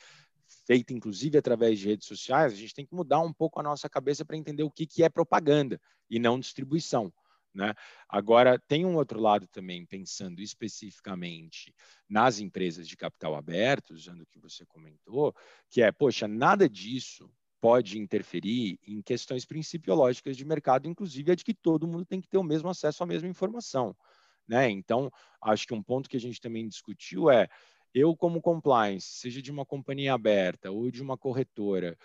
[0.68, 3.90] feita inclusive através de redes sociais, a gente tem que mudar um pouco a nossa
[3.90, 7.12] cabeça para entender o que, que é propaganda e não distribuição.
[7.54, 7.74] Né?
[8.08, 11.74] Agora, tem um outro lado também, pensando especificamente
[12.10, 15.36] nas empresas de capital aberto, usando o que você comentou,
[15.70, 21.44] que é, poxa, nada disso pode interferir em questões principiológicas de mercado, inclusive a de
[21.44, 23.96] que todo mundo tem que ter o mesmo acesso à mesma informação.
[24.48, 24.70] Né?
[24.70, 25.12] Então,
[25.42, 27.48] acho que um ponto que a gente também discutiu é,
[27.94, 31.98] eu como compliance, seja de uma companhia aberta ou de uma corretora,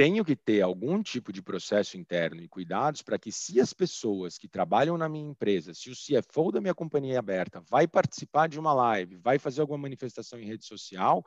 [0.00, 4.38] tenho que ter algum tipo de processo interno e cuidados para que, se as pessoas
[4.38, 8.58] que trabalham na minha empresa, se o CFO da minha companhia aberta vai participar de
[8.58, 11.22] uma live, vai fazer alguma manifestação em rede social,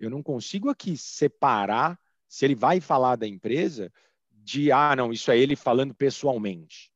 [0.00, 1.96] eu não consigo aqui separar
[2.28, 3.92] se ele vai falar da empresa
[4.28, 6.90] de, ah, não, isso é ele falando pessoalmente.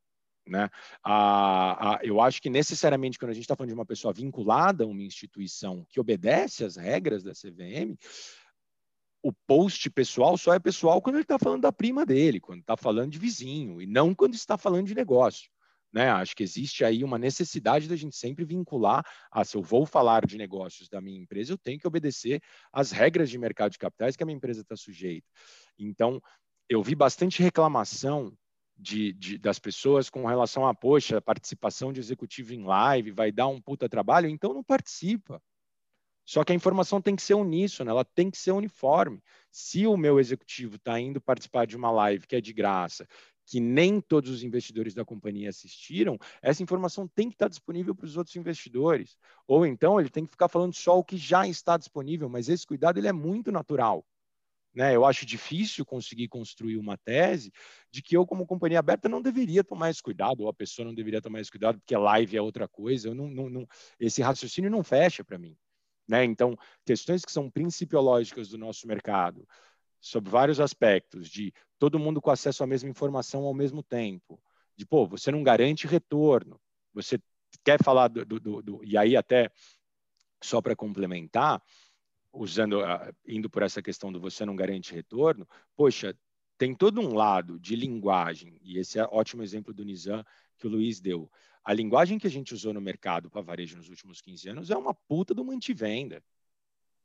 [0.48, 0.68] Né?
[1.04, 4.82] Ah, ah, eu acho que necessariamente quando a gente está falando de uma pessoa vinculada
[4.82, 7.96] a uma instituição que obedece às regras da CVM,
[9.22, 12.76] o post pessoal só é pessoal quando ele está falando da prima dele, quando está
[12.76, 15.50] falando de vizinho, e não quando está falando de negócio.
[15.92, 16.08] Né?
[16.08, 20.24] Acho que existe aí uma necessidade da gente sempre vincular, ah, se eu vou falar
[20.24, 22.40] de negócios da minha empresa, eu tenho que obedecer
[22.72, 25.26] às regras de mercado de capitais que a minha empresa está sujeita.
[25.78, 26.22] Então,
[26.68, 28.32] eu vi bastante reclamação
[28.80, 33.48] de, de, das pessoas com relação a, poxa, participação de executivo em live vai dar
[33.48, 35.42] um puta trabalho, então não participa.
[36.30, 39.20] Só que a informação tem que ser uníssona, ela tem que ser uniforme.
[39.50, 43.04] Se o meu executivo está indo participar de uma live que é de graça,
[43.44, 48.06] que nem todos os investidores da companhia assistiram, essa informação tem que estar disponível para
[48.06, 49.18] os outros investidores.
[49.44, 52.64] Ou então ele tem que ficar falando só o que já está disponível, mas esse
[52.64, 54.06] cuidado ele é muito natural.
[54.72, 54.94] Né?
[54.94, 57.50] Eu acho difícil conseguir construir uma tese
[57.90, 60.94] de que eu, como companhia aberta, não deveria tomar esse cuidado, ou a pessoa não
[60.94, 63.08] deveria tomar esse cuidado, porque live é outra coisa.
[63.08, 63.66] Eu não, não, não
[63.98, 65.56] esse raciocínio não fecha para mim.
[66.10, 66.24] Né?
[66.24, 69.46] Então, questões que são principiológicas do nosso mercado,
[70.00, 74.42] sobre vários aspectos, de todo mundo com acesso à mesma informação ao mesmo tempo,
[74.76, 76.60] de, pô, você não garante retorno,
[76.92, 77.16] você
[77.64, 79.52] quer falar do, do, do, do e aí até
[80.42, 81.62] só para complementar,
[82.32, 85.46] usando, uh, indo por essa questão do você não garante retorno,
[85.76, 86.16] poxa,
[86.58, 90.24] tem todo um lado de linguagem, e esse é ótimo exemplo do Nizam
[90.58, 91.30] que o Luiz deu,
[91.64, 94.76] a linguagem que a gente usou no mercado para varejo nos últimos 15 anos é
[94.76, 96.22] uma puta do mantivenda.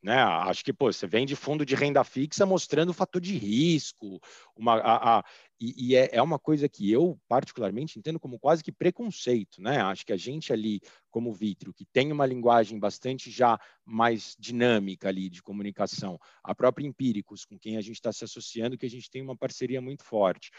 [0.05, 0.13] Né?
[0.13, 4.21] Acho que pô, você vende fundo de renda fixa mostrando o fator de risco,
[4.55, 5.25] uma, a, a,
[5.59, 9.59] e, e é, é, uma coisa que eu particularmente entendo como quase que preconceito.
[9.59, 9.81] Né?
[9.81, 15.09] Acho que a gente ali, como Vitro, que tem uma linguagem bastante já mais dinâmica
[15.09, 18.89] ali de comunicação, a própria Empíricos, com quem a gente está se associando, que a
[18.89, 20.51] gente tem uma parceria muito forte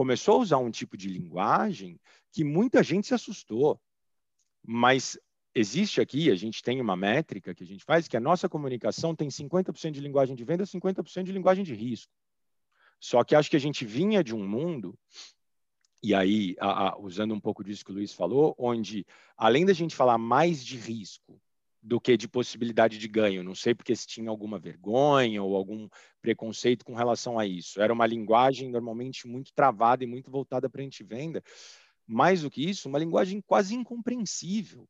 [0.00, 2.00] começou a usar um tipo de linguagem
[2.32, 3.78] que muita gente se assustou.
[4.66, 5.18] Mas
[5.54, 9.14] existe aqui, a gente tem uma métrica que a gente faz, que a nossa comunicação
[9.14, 12.10] tem 50% de linguagem de venda, 50% de linguagem de risco.
[12.98, 14.98] Só que acho que a gente vinha de um mundo,
[16.02, 19.04] e aí, a, a, usando um pouco disso que o Luiz falou, onde,
[19.36, 21.38] além da gente falar mais de risco
[21.82, 23.42] do que de possibilidade de ganho.
[23.42, 25.88] Não sei porque se tinha alguma vergonha ou algum
[26.20, 27.80] preconceito com relação a isso.
[27.80, 31.42] Era uma linguagem normalmente muito travada e muito voltada para a venda.
[32.06, 34.86] Mais do que isso, uma linguagem quase incompreensível.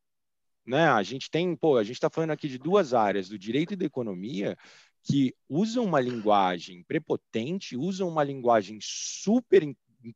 [0.67, 0.89] Né?
[0.89, 3.77] A gente tem, pô, a gente está falando aqui de duas áreas, do direito e
[3.77, 4.57] da economia,
[5.03, 9.63] que usam uma linguagem prepotente, usam uma linguagem super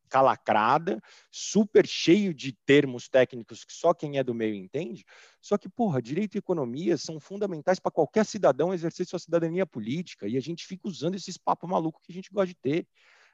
[0.09, 5.05] calacrada, super cheio de termos técnicos que só quem é do meio entende.
[5.41, 10.27] Só que, porra, direito e economia são fundamentais para qualquer cidadão exercer sua cidadania política
[10.27, 12.87] e a gente fica usando esses papos malucos que a gente gosta de ter.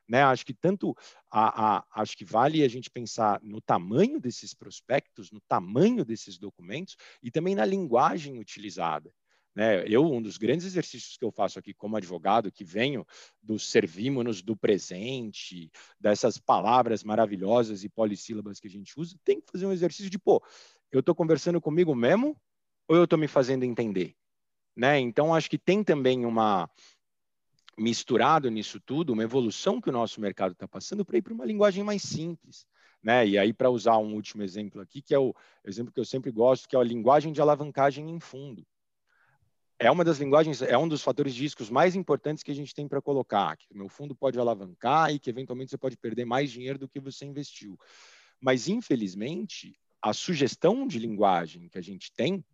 [0.09, 0.23] Né?
[0.23, 0.97] Acho que tanto
[1.31, 6.37] a, a, acho que vale a gente pensar no tamanho desses prospectos, no tamanho desses
[6.37, 9.13] documentos e também na linguagem utilizada.
[9.55, 9.85] Né?
[9.87, 13.05] Eu, um dos grandes exercícios que eu faço aqui como advogado, que venho
[13.43, 19.51] dos servímonos do presente, dessas palavras maravilhosas e polissílabas que a gente usa, tem que
[19.51, 20.43] fazer um exercício de, pô,
[20.93, 22.41] eu estou conversando comigo mesmo
[22.89, 24.15] ou eu estou me fazendo entender?
[24.77, 25.01] Né?
[25.01, 26.71] Então, acho que tem também uma
[27.77, 31.47] misturado nisso tudo, uma evolução que o nosso mercado está passando para ir para uma
[31.47, 32.67] linguagem mais simples.
[33.03, 33.27] Né?
[33.27, 35.35] E aí, para usar um último exemplo aqui, que é o
[35.65, 38.65] exemplo que eu sempre gosto, que é a linguagem de alavancagem em fundo
[39.83, 42.75] é uma das linguagens, é um dos fatores de riscos mais importantes que a gente
[42.75, 46.27] tem para colocar, que o meu fundo pode alavancar e que eventualmente você pode perder
[46.27, 47.79] mais dinheiro do que você investiu.
[48.39, 52.45] Mas infelizmente, a sugestão de linguagem que a gente tem,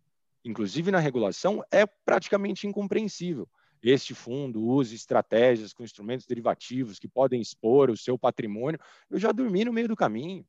[0.45, 3.45] inclusive na regulação, é praticamente incompreensível.
[3.83, 8.79] Este fundo usa estratégias com instrumentos derivativos que podem expor o seu patrimônio.
[9.09, 10.47] Eu já dormi no meio do caminho.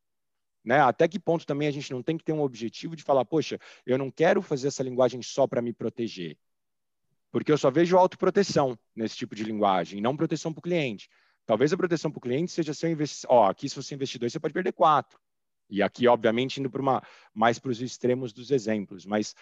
[0.65, 0.79] Né?
[0.79, 3.59] Até que ponto também a gente não tem que ter um objetivo de falar, poxa,
[3.85, 6.39] eu não quero fazer essa linguagem só para me proteger
[7.31, 11.09] porque eu só vejo autoproteção nesse tipo de linguagem, não proteção para o cliente.
[11.47, 13.49] Talvez a proteção para o cliente seja seu investidor.
[13.51, 15.19] Aqui se você investir dois, você pode perder quatro.
[15.71, 17.03] E aqui, obviamente, indo para uma
[17.35, 19.05] mais para os extremos dos exemplos.
[19.05, 19.35] Mas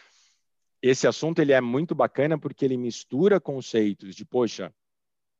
[0.82, 4.72] esse assunto ele é muito bacana porque ele mistura conceitos de, poxa,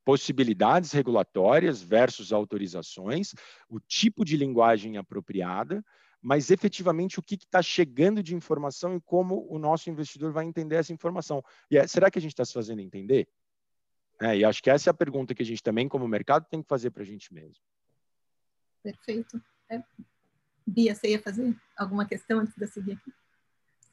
[0.03, 3.33] possibilidades regulatórias versus autorizações,
[3.69, 5.83] o tipo de linguagem apropriada,
[6.27, 10.75] mas efetivamente o que está chegando de informação e como o nosso investidor vai entender
[10.75, 11.41] essa informação.
[11.71, 13.29] E é, será que a gente está se fazendo entender?
[14.19, 16.61] É, e acho que essa é a pergunta que a gente também, como mercado, tem
[16.61, 17.63] que fazer para a gente mesmo.
[18.83, 19.41] Perfeito.
[19.69, 19.81] É.
[20.67, 23.13] Bia, você ia fazer alguma questão antes de eu seguir aqui?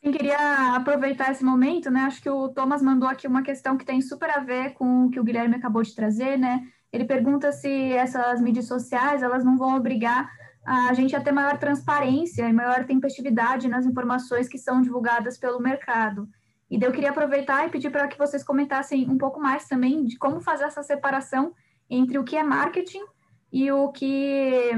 [0.03, 2.01] Sim, queria aproveitar esse momento, né?
[2.01, 5.11] Acho que o Thomas mandou aqui uma questão que tem super a ver com o
[5.11, 6.69] que o Guilherme acabou de trazer, né?
[6.93, 10.29] Ele pergunta se essas mídias sociais elas não vão obrigar
[10.67, 15.61] a gente a ter maior transparência e maior tempestividade nas informações que são divulgadas pelo
[15.61, 16.29] mercado.
[16.71, 20.17] E eu queria aproveitar e pedir para que vocês comentassem um pouco mais também de
[20.17, 21.53] como fazer essa separação
[21.89, 23.05] entre o que é marketing
[23.53, 24.73] e o que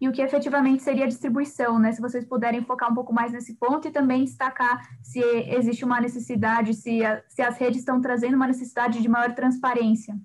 [0.00, 1.92] e o que efetivamente seria distribuição, né?
[1.92, 6.00] Se vocês puderem focar um pouco mais nesse ponto e também destacar se existe uma
[6.00, 10.16] necessidade, se, a, se as redes estão trazendo uma necessidade de maior transparência.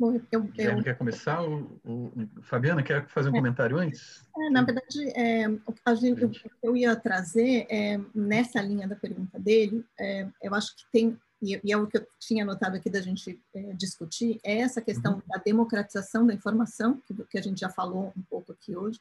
[0.00, 0.82] Bom, eu, eu...
[0.82, 1.42] quer começar?
[1.42, 2.10] O, o,
[2.40, 3.36] Fabiana, quer fazer um é.
[3.36, 4.24] comentário antes?
[4.34, 5.44] É, na verdade, é,
[5.84, 10.54] a gente, o que eu ia trazer, é, nessa linha da pergunta dele, é, eu
[10.54, 13.74] acho que tem, e, e, é o que eu tinha anotado aqui da gente é,
[13.74, 15.22] discutir, é essa questão uhum.
[15.28, 18.98] da democratização da informação, que, que, a gente já falou um pouco aqui hoje,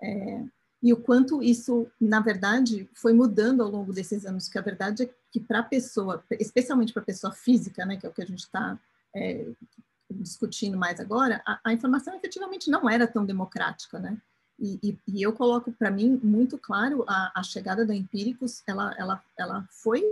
[0.00, 0.44] é,
[0.80, 5.02] e o quanto isso, na verdade, foi mudando ao longo desses anos, que a verdade
[5.02, 8.22] é que para a pessoa, especialmente para a pessoa física, né, que é o que
[8.22, 8.78] a gente está
[9.16, 9.46] é,
[10.20, 14.16] discutindo mais agora, a, a, informação efetivamente não era tão democrática, né?
[14.58, 18.94] E, e, e eu coloco para mim muito claro a, a, chegada da Empíricos, ela,
[18.96, 20.02] ela, ela foi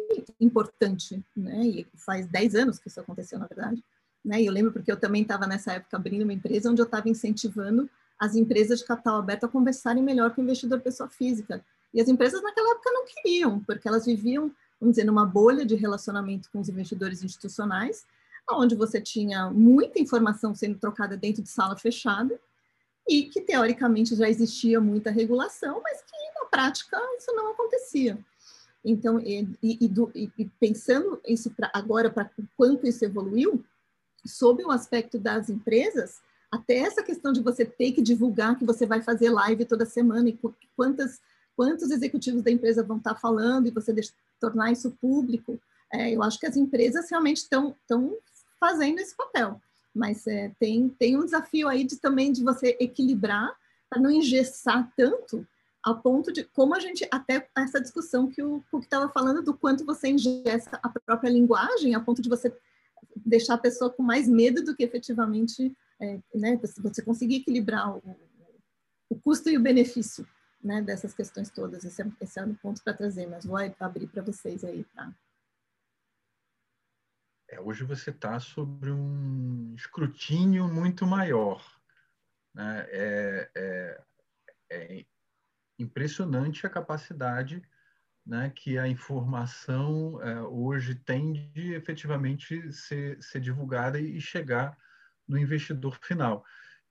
[0.41, 1.65] importante, né?
[1.65, 3.83] E faz 10 anos que isso aconteceu, na verdade.
[4.25, 4.43] Né?
[4.43, 7.09] E eu lembro porque eu também estava nessa época abrindo uma empresa onde eu estava
[7.09, 11.65] incentivando as empresas de capital aberto a conversarem melhor com o investidor pessoa física.
[11.93, 15.75] E as empresas naquela época não queriam, porque elas viviam, vamos dizer, numa bolha de
[15.75, 18.05] relacionamento com os investidores institucionais,
[18.53, 22.39] onde você tinha muita informação sendo trocada dentro de sala fechada
[23.09, 28.19] e que teoricamente já existia muita regulação, mas que na prática isso não acontecia.
[28.85, 33.63] Então, e, e, do, e pensando isso pra, agora para quanto isso evoluiu,
[34.25, 38.87] sob o aspecto das empresas, até essa questão de você ter que divulgar que você
[38.87, 40.39] vai fazer live toda semana e
[40.77, 41.21] quantas,
[41.57, 45.61] quantos executivos da empresa vão estar falando e você deixa, tornar isso público,
[45.93, 47.77] é, eu acho que as empresas realmente estão
[48.61, 49.61] fazendo esse papel.
[49.95, 53.53] Mas é, tem, tem um desafio aí de também de você equilibrar
[53.89, 55.45] para não engessar tanto
[55.83, 59.55] ao ponto de como a gente até essa discussão que o que estava falando do
[59.55, 62.55] quanto você engessa a própria linguagem a ponto de você
[63.17, 68.03] deixar a pessoa com mais medo do que efetivamente é, né, você conseguir equilibrar o,
[69.09, 70.27] o custo e o benefício
[70.63, 71.85] né, dessas questões todas.
[71.85, 75.13] Esse é, esse é um ponto para trazer, mas vou abrir para vocês aí, tá?
[77.51, 81.61] É, hoje você está sobre um escrutínio muito maior.
[82.55, 82.87] Né?
[82.91, 84.01] É, é,
[84.71, 85.05] é,
[85.77, 87.61] impressionante a capacidade
[88.25, 94.79] né, que a informação é, hoje tem de efetivamente ser, ser, divulgada e chegar
[95.27, 96.45] no investidor final.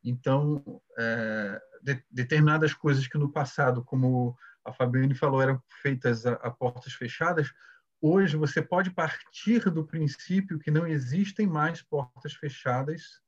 [0.04, 6.34] Então, é, de, determinadas coisas que no passado, como a Fabiane falou, eram feitas a,
[6.34, 7.54] a portas fechadas,
[8.02, 13.22] hoje você pode partir do princípio que não existem mais portas fechadas,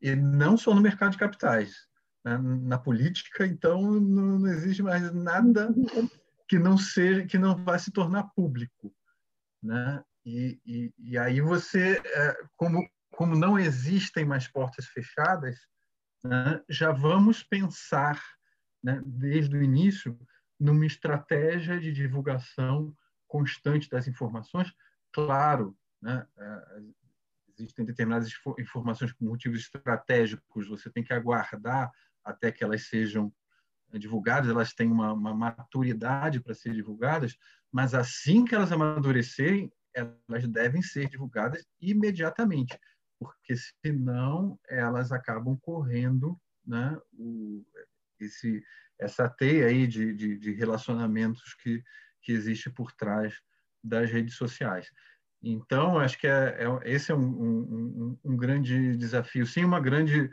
[0.00, 1.86] e não só no mercado de capitais.
[2.24, 2.36] Né?
[2.38, 5.74] Na política, então, não, não existe mais nada
[6.48, 8.94] que não seja, que não vai se tornar público,
[9.62, 10.02] né?
[10.24, 12.86] E, e, e aí você, é, como
[13.16, 15.58] como não existem mais portas fechadas,
[16.22, 18.22] né, já vamos pensar,
[18.82, 20.18] né, desde o início,
[20.60, 22.94] numa estratégia de divulgação
[23.26, 24.72] constante das informações.
[25.12, 26.82] Claro, né, é,
[27.58, 31.90] existem determinadas informações por motivos estratégicos, você tem que aguardar
[32.24, 33.32] até que elas sejam
[33.92, 37.36] é, divulgadas, elas têm uma, uma maturidade para ser divulgadas,
[37.72, 42.78] mas assim que elas amadurecerem, elas devem ser divulgadas imediatamente
[43.18, 43.54] porque
[43.84, 47.64] senão elas acabam correndo né, o,
[48.20, 48.62] esse,
[48.98, 51.82] essa teia aí de, de, de, relacionamentos que,
[52.26, 53.40] que existe por trás
[53.82, 54.90] das redes sociais.
[55.40, 59.46] Então, acho que é, é esse é um, um, um, grande desafio.
[59.46, 60.28] Sim, uma grande.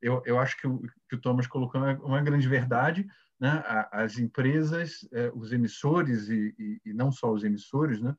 [0.00, 3.08] Eu, eu acho que o que o Thomas colocou é uma grande verdade.
[3.40, 3.64] Né?
[3.90, 8.14] As empresas, é, os emissores, e, e, e, não só os emissores, né?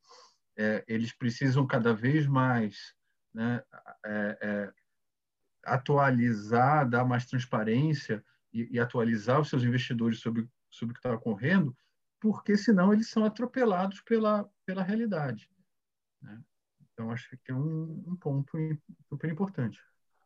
[0.58, 2.96] É, eles precisam cada vez mais
[3.34, 3.62] né,
[4.06, 4.72] é,
[5.64, 11.14] atualizar, dar mais transparência e, e, atualizar os seus investidores sobre, sobre o que está
[11.14, 11.76] ocorrendo,
[12.20, 15.49] porque senão eles são atropelados pela, pela realidade.
[16.22, 16.41] Né?
[16.93, 18.57] Então, acho que é um, um ponto
[19.07, 19.80] super importante.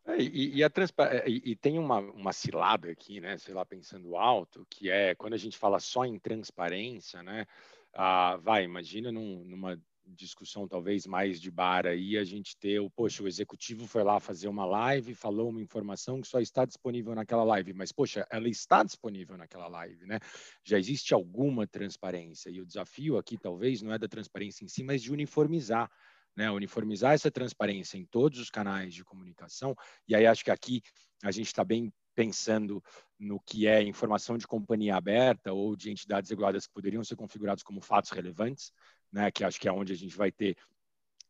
[0.06, 3.38] É, e, e, é, e, e, tem uma, uma cilada aqui, né?
[3.38, 7.46] Sei lá, pensando alto, que é quando a gente fala só em transparência, né?
[7.94, 12.90] Ah, vai, imagina num, numa discussão talvez mais de bar aí, a gente ter o,
[12.90, 17.16] poxa, o executivo foi lá fazer uma live, falou uma informação que só está disponível
[17.16, 20.20] naquela live, mas, poxa, ela está disponível naquela live, né?
[20.64, 24.84] Já existe alguma transparência, e o desafio aqui talvez não é da transparência em si,
[24.84, 25.90] mas de uniformizar,
[26.36, 26.52] né?
[26.52, 29.76] Uniformizar essa transparência em todos os canais de comunicação,
[30.08, 30.82] e aí acho que aqui
[31.24, 32.84] a gente está bem pensando
[33.20, 37.64] no que é informação de companhia aberta ou de entidades reguladas que poderiam ser configurados
[37.64, 38.72] como fatos relevantes,
[39.14, 40.58] né, que acho que é onde a gente vai ter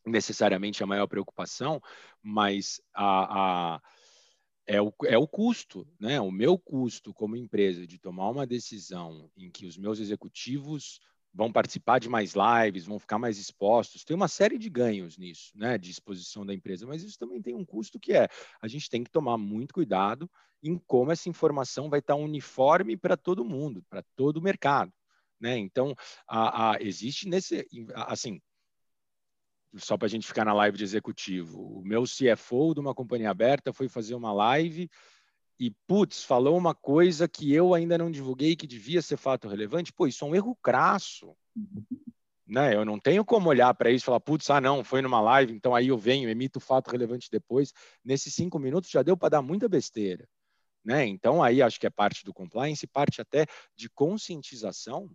[0.06, 1.82] necessariamente a maior preocupação,
[2.22, 3.82] mas a, a
[4.66, 6.22] é o, é o custo, né?
[6.22, 11.02] O meu custo como empresa de tomar uma decisão em que os meus executivos
[11.34, 14.06] vão participar de mais lives, vão ficar mais expostos.
[14.06, 17.56] Tem uma série de ganhos nisso, né, de exposição da empresa, mas isso também tem
[17.56, 18.30] um custo que é
[18.62, 20.30] a gente tem que tomar muito cuidado
[20.62, 24.94] em como essa informação vai estar uniforme para todo mundo, para todo o mercado.
[25.44, 25.58] Né?
[25.58, 25.94] Então,
[26.26, 28.42] a, a, existe nesse, assim,
[29.76, 33.30] só para a gente ficar na live de executivo, o meu CFO de uma companhia
[33.30, 34.90] aberta foi fazer uma live
[35.60, 39.92] e, putz, falou uma coisa que eu ainda não divulguei que devia ser fato relevante.
[39.92, 41.36] Pô, isso é um erro crasso.
[42.48, 42.74] Né?
[42.74, 45.52] Eu não tenho como olhar para isso e falar, putz, ah, não, foi numa live,
[45.52, 47.74] então aí eu venho, emito o fato relevante depois.
[48.02, 50.26] Nesses cinco minutos já deu para dar muita besteira.
[50.86, 51.06] Né?
[51.06, 55.12] Então, aí acho que é parte do compliance, parte até de conscientização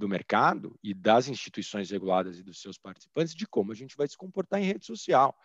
[0.00, 4.08] do mercado e das instituições reguladas e dos seus participantes de como a gente vai
[4.08, 5.36] se comportar em rede social.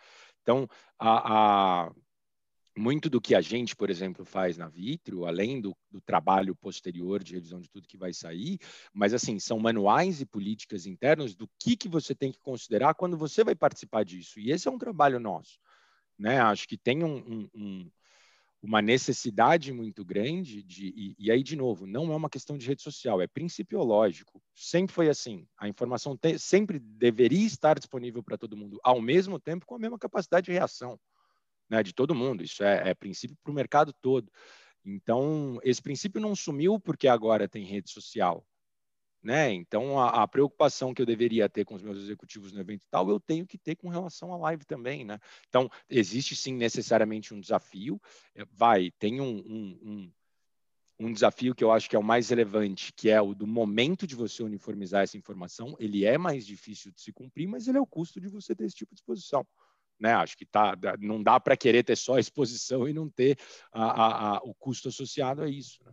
[0.42, 0.66] Então,
[0.98, 1.92] a, a,
[2.74, 7.22] muito do que a gente, por exemplo, faz na Vitro, além do, do, trabalho posterior
[7.22, 8.58] de revisão de tudo que vai sair,
[8.94, 13.16] mas assim, são manuais e políticas internas do que, que você tem que considerar quando
[13.16, 14.40] você vai participar disso.
[14.40, 15.58] E esse é um trabalho nosso.
[16.18, 16.40] Né?
[16.40, 17.90] Acho que tem um, um, um
[18.62, 22.66] uma necessidade muito grande de e, e, aí de novo não é uma questão de
[22.66, 24.42] rede social é principiológico.
[24.54, 25.46] Sempre foi assim.
[25.58, 29.78] A informação te, sempre deveria estar disponível para todo mundo ao mesmo tempo com a
[29.78, 30.98] mesma capacidade de reação
[31.68, 32.42] né, de todo mundo.
[32.42, 34.30] Isso é, é princípio para o mercado todo.
[34.84, 38.44] Então esse princípio não sumiu porque agora tem rede social
[39.26, 39.52] né?
[39.52, 43.10] Então, a, a, preocupação que eu deveria ter com os meus executivos no evento tal,
[43.10, 45.18] eu tenho que ter com relação à live também, né?
[45.48, 48.00] Então, existe sim necessariamente um desafio.
[48.36, 50.12] É, vai, tem um, um, um,
[51.08, 54.06] um desafio que eu acho que é o mais relevante, que é o do momento
[54.06, 55.74] de você uniformizar essa informação.
[55.80, 58.64] Ele é mais difícil de se cumprir, mas ele é o custo de você ter
[58.64, 59.44] esse tipo de exposição.
[59.98, 60.12] Né?
[60.12, 63.36] Acho que tá, não dá para querer ter só a exposição e não ter
[63.72, 65.82] a, a, o custo associado a isso.
[65.84, 65.92] Né?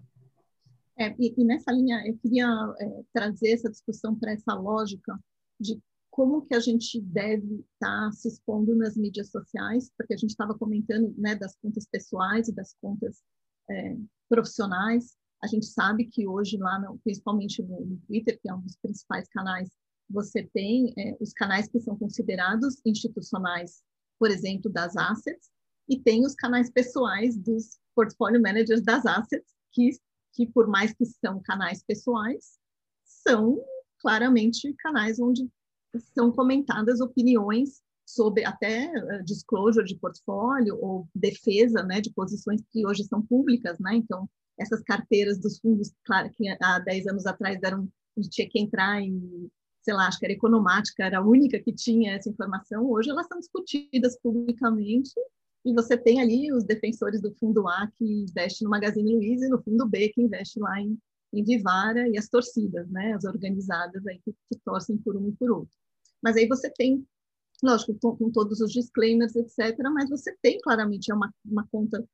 [0.97, 2.47] É, e, e, nessa linha, eu queria
[2.79, 5.19] é, trazer essa discussão para essa lógica
[5.59, 5.81] de
[6.11, 10.29] como que a gente deve estar tá se expondo nas mídias sociais, porque a gente
[10.29, 13.23] estava comentando né, das contas pessoais e das contas
[13.69, 13.97] é,
[14.29, 15.17] profissionais.
[15.41, 19.27] A gente sabe que hoje lá, no, principalmente no, Twitter, que é um dos principais
[19.29, 19.69] canais,
[20.07, 23.81] você tem é, os canais que são considerados institucionais,
[24.19, 25.49] por exemplo, das assets,
[25.89, 29.89] e tem os canais pessoais dos portfólio managers das assets, que
[30.33, 32.57] que por mais que são canais pessoais,
[33.03, 33.63] são
[33.99, 35.47] claramente canais onde
[36.13, 42.85] são comentadas opiniões sobre até uh, disclosure de portfólio ou defesa né, de posições que
[42.85, 43.95] hoje são públicas, né?
[43.95, 44.29] Então,
[44.59, 48.59] essas carteiras dos fundos, claro que há 10 anos atrás eram a gente tinha que
[48.59, 49.49] entrar em,
[49.81, 52.89] sei lá, acho que era economática, era a única que tinha essa informação.
[52.89, 55.11] Hoje elas são discutidas publicamente
[55.65, 59.49] e você tem ali os defensores do fundo A que investe no Magazine Luiza e
[59.49, 60.97] no fundo B que investe lá em,
[61.31, 65.31] em Vivara e as torcidas, né, as organizadas aí que, que torcem por um e
[65.33, 65.75] por outro.
[66.21, 67.05] Mas aí você tem,
[67.61, 72.05] lógico, com, com todos os disclaimers, etc., mas você tem claramente é uma, uma conta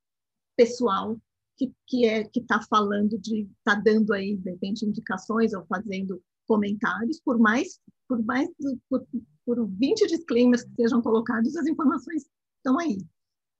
[0.55, 1.19] pessoal
[1.57, 6.21] que, que é que está falando de está dando aí de repente indicações ou fazendo
[6.47, 8.49] comentários por mais por mais
[8.89, 9.05] por,
[9.45, 12.25] por 20 disclaimers que sejam colocados as informações
[12.57, 12.97] estão aí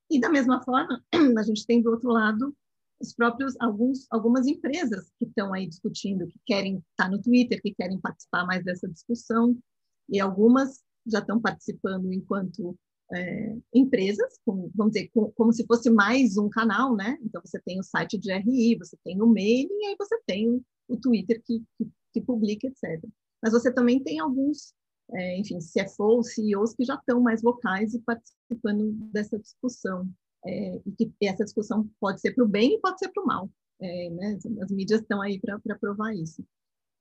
[0.09, 1.03] e da mesma forma
[1.37, 2.55] a gente tem do outro lado
[3.01, 7.61] os próprios alguns algumas empresas que estão aí discutindo que querem estar tá no Twitter
[7.61, 9.57] que querem participar mais dessa discussão
[10.09, 12.77] e algumas já estão participando enquanto
[13.11, 17.17] é, empresas, como, vamos dizer, como, como, se fosse mais um canal, né?
[17.23, 20.63] Então, você tem o site de RI, você tem o mailing, e aí você tem
[20.87, 23.03] o Twitter que, que, que publica, etc.
[23.41, 24.73] Mas você também tem alguns,
[25.13, 30.09] é, enfim, CFOs, CEOs que já estão mais vocais e participando dessa discussão.
[30.45, 33.25] É, e que essa discussão pode ser para o bem e pode ser para o
[33.25, 33.49] mal.
[33.81, 34.37] É, né?
[34.61, 36.45] As mídias estão aí para provar isso.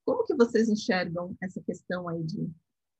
[0.05, 2.51] Como que vocês enxergam essa questão aí de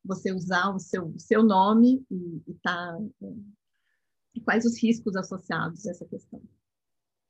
[0.05, 6.07] você usar o seu, seu nome e, tá, é, quais os riscos associados a essa
[6.07, 6.43] questão?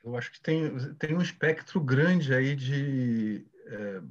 [0.04, 4.02] Eu acho que tem, tem um espectro grande aí de, é,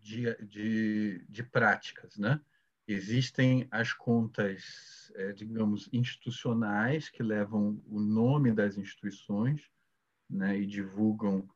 [0.00, 2.40] de, de, de práticas, né?
[2.88, 9.68] Existem as contas, é, digamos, institucionais que levam o nome das instituições
[10.30, 11.48] né, e divulgam,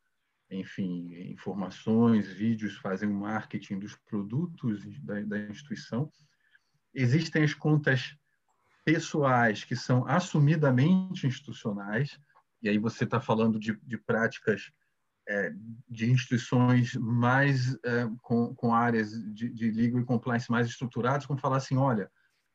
[0.50, 6.10] enfim, informações, vídeos, fazem o marketing dos produtos da, da instituição.
[6.92, 8.16] Existem as contas
[8.84, 12.18] pessoais que são assumidamente institucionais,
[12.60, 14.72] e aí você está falando de, de práticas
[15.30, 15.52] é,
[15.88, 21.38] de instituições mais é, com, com, áreas de, de legal e compliance mais estruturadas, como
[21.38, 22.10] falar assim, olha,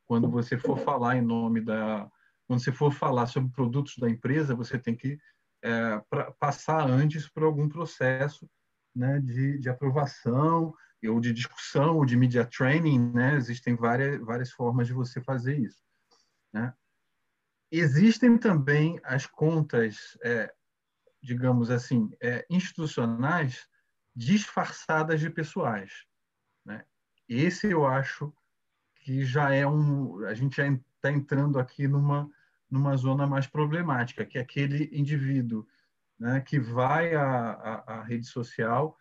[0.05, 2.05] quando você for falar em nome da,
[2.45, 5.17] quando você for falar sobre produtos da empresa, você tem que
[5.63, 8.45] é, pra, passar antes por algum processo
[8.93, 10.73] né, de, de aprovação
[11.07, 13.35] ou de discussão, ou de media training, né?
[13.35, 15.83] Existem várias, várias formas de você fazer isso.
[16.51, 16.73] Né?
[17.71, 20.51] Existem também as contas, é,
[21.25, 23.67] digamos assim, é, institucionais
[24.15, 25.91] disfarçadas de pessoais.
[26.63, 26.85] Né?
[27.27, 28.31] Esse eu acho
[28.97, 30.23] que já é um.
[30.25, 32.29] A gente já está entrando aqui numa,
[32.69, 35.67] numa zona mais problemática, que é aquele indivíduo
[36.19, 38.97] né, que vai à, à, rede social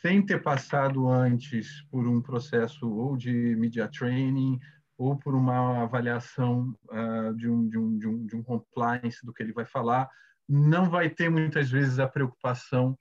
[0.00, 4.58] sem ter passado antes por um processo ou de media training
[4.96, 9.32] ou por uma avaliação uh, de, um, de, um, de, um, de um compliance do
[9.32, 10.08] que ele vai falar,
[10.50, 12.98] não vai ter muitas vezes a preocupação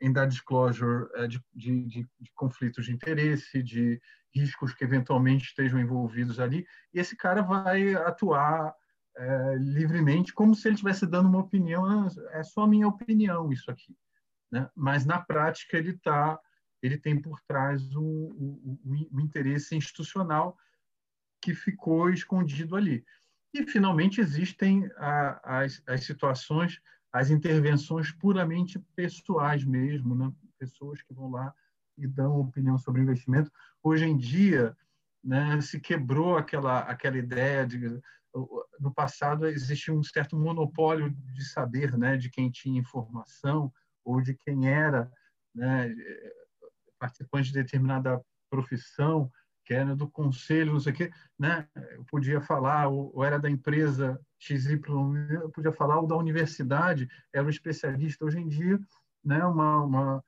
[0.00, 4.00] em dar disclosure uh, de, de, de, de, conflitos de interesse, de
[4.34, 10.68] riscos que eventualmente estejam envolvidos ali, e esse cara vai atuar uh, livremente como se
[10.68, 13.96] ele estivesse dando uma opinião, ah, é só minha opinião isso aqui
[14.50, 14.68] né?
[14.74, 16.38] mas na prática ele tá,
[16.82, 20.56] ele tem por trás o, o, o, interesse institucional
[21.40, 23.04] que ficou escondido ali.
[23.54, 26.80] E, finalmente, existem a, as, as situações,
[27.12, 30.32] as intervenções puramente pessoais mesmo, né?
[30.58, 31.54] pessoas que vão lá
[31.96, 33.50] e dão opinião sobre investimento.
[33.82, 34.76] Hoje em dia,
[35.22, 38.00] né, se quebrou aquela, aquela ideia de.
[38.78, 43.72] No passado existia um certo monopólio de saber, né, de quem tinha informação,
[44.04, 45.10] ou de quem era
[45.54, 45.92] né,
[46.98, 48.20] participante de determinada
[48.50, 49.30] profissão,
[49.68, 51.68] que era do conselho, não sei o quê, né?
[51.92, 54.80] Eu podia falar, ou, era da empresa XY,
[55.42, 58.24] eu podia falar, ou da universidade, era um especialista.
[58.24, 58.80] Hoje em dia,
[59.22, 60.24] né, uma, uma,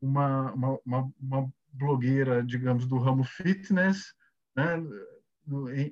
[0.00, 4.14] uma, uma, blogueira, digamos, do ramo fitness,
[4.54, 4.80] né,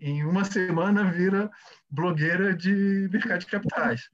[0.00, 1.50] em uma semana vira
[1.90, 4.08] blogueira de mercado de capitais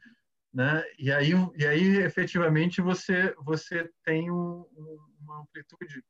[0.52, 0.82] né?
[0.98, 4.64] E aí, e aí efetivamente você você tem um,
[5.20, 6.02] uma amplitude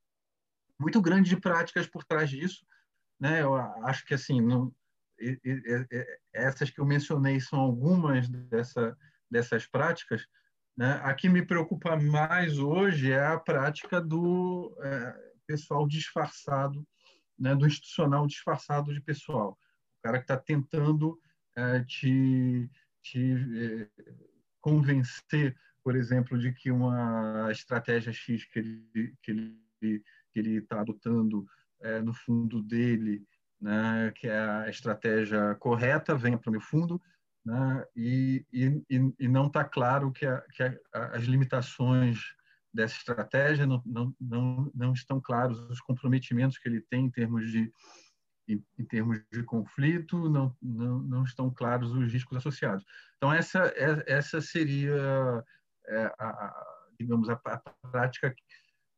[0.78, 2.64] muito grande de práticas por trás disso,
[3.20, 3.42] né?
[3.42, 4.72] Eu acho que assim, não,
[6.32, 8.96] essas que eu mencionei são algumas dessa,
[9.30, 10.26] dessas práticas.
[10.76, 11.00] Né?
[11.02, 16.86] A que me preocupa mais hoje é a prática do é, pessoal disfarçado,
[17.38, 17.54] né?
[17.54, 19.58] do institucional disfarçado de pessoal.
[19.98, 21.18] O cara que está tentando
[21.56, 22.70] é, te,
[23.02, 23.88] te é,
[24.60, 29.58] convencer, por exemplo, de que uma estratégia X que ele que ele
[30.38, 31.44] que ele está adotando
[31.80, 33.24] é, no fundo dele,
[33.60, 37.00] né, que é a estratégia correta, venha para o meu fundo,
[37.44, 38.84] né, e, e,
[39.18, 40.76] e não está claro que, a, que a,
[41.16, 42.20] as limitações
[42.72, 47.50] dessa estratégia, não, não, não, não estão claros os comprometimentos que ele tem em termos
[47.50, 47.72] de,
[48.46, 52.84] em, em, termos de conflito, não, não, não estão claros os riscos associados.
[53.16, 55.44] Então, essa, é, essa seria,
[55.86, 56.66] é, a, a,
[57.00, 57.58] digamos, a, a,
[57.90, 58.32] prática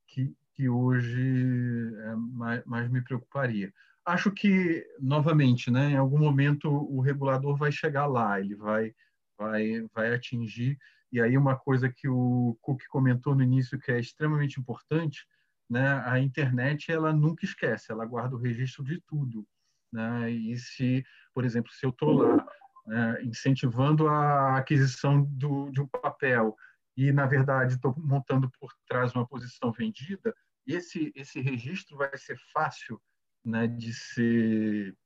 [0.08, 3.72] que, que hoje é, mais, mais me preocuparia.
[4.04, 8.94] Acho que, novamente, né, em algum momento o regulador vai chegar lá, ele vai,
[9.38, 10.76] vai, vai atingir
[11.10, 15.26] e aí uma coisa que o Cook comentou no início que é extremamente importante,
[15.68, 16.00] né?
[16.06, 19.44] A internet ela nunca esquece, ela guarda o registro de tudo,
[19.92, 20.30] né?
[20.30, 21.04] E se,
[21.34, 22.46] por exemplo, se eu estou lá
[22.86, 26.54] né, incentivando a aquisição do, de um papel
[26.96, 30.32] e na verdade estou montando por trás uma posição vendida,
[30.66, 33.00] esse esse registro vai ser fácil,
[33.44, 33.66] né?
[33.66, 34.96] De ser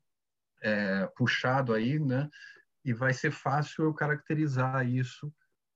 [0.62, 2.28] é, puxado aí, né?
[2.84, 5.32] E vai ser fácil eu caracterizar isso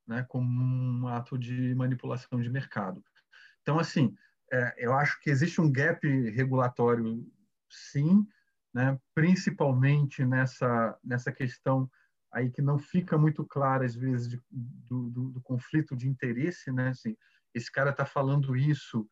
[0.09, 3.05] né, como um ato de manipulação de mercado.
[3.61, 4.17] Então, assim,
[4.51, 6.01] é, eu acho que existe um gap
[6.31, 7.23] regulatório,
[7.69, 8.27] sim,
[8.73, 11.91] né, principalmente nessa, nessa questão
[12.33, 16.73] aí que não fica muito clara, às vezes, de, do, do, do, conflito de interesse.
[16.73, 17.15] Né, assim,
[17.55, 19.07] esse cara está falando isso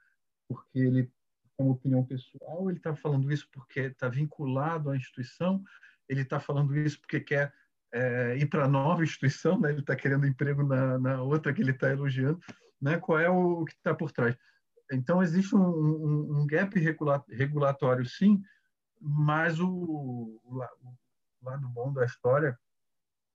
[0.48, 1.10] porque ele,
[1.56, 5.62] como opinião pessoal, ele está falando isso porque está vinculado à instituição,
[6.08, 7.52] ele está falando isso porque quer
[7.92, 9.70] é, ir para nova instituição, né?
[9.70, 12.40] ele está querendo emprego na, na outra que ele está elogiando,
[12.80, 12.98] né?
[12.98, 14.36] qual é o, que está por trás.
[14.92, 18.40] Então, existe um, um, um gap regula, regulatório, sim,
[19.00, 22.58] mas o, o, o, lado bom da história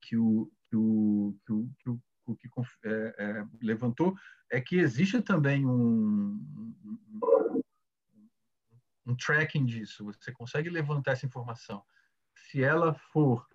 [0.01, 2.01] que o, que o, que o, que o, o
[2.35, 2.49] que
[2.85, 4.15] é, é, levantou
[4.49, 6.39] é que existe também um,
[7.23, 7.61] um,
[9.05, 10.05] um tracking disso.
[10.05, 11.83] Você consegue levantar essa informação.
[12.35, 13.47] Se ela for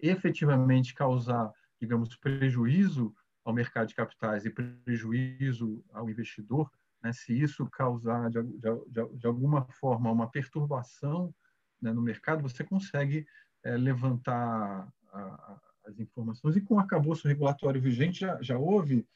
[0.00, 3.14] efetivamente causar, digamos, prejuízo
[3.44, 6.70] ao mercado de capitais e prejuízo ao investidor,
[7.02, 11.34] né, se isso causar de, de, de, alguma forma uma perturbação
[11.80, 13.26] né, no mercado, você consegue
[13.62, 19.06] é, levantar a, as informações e com o arcabouço regulatório vigente já, já houve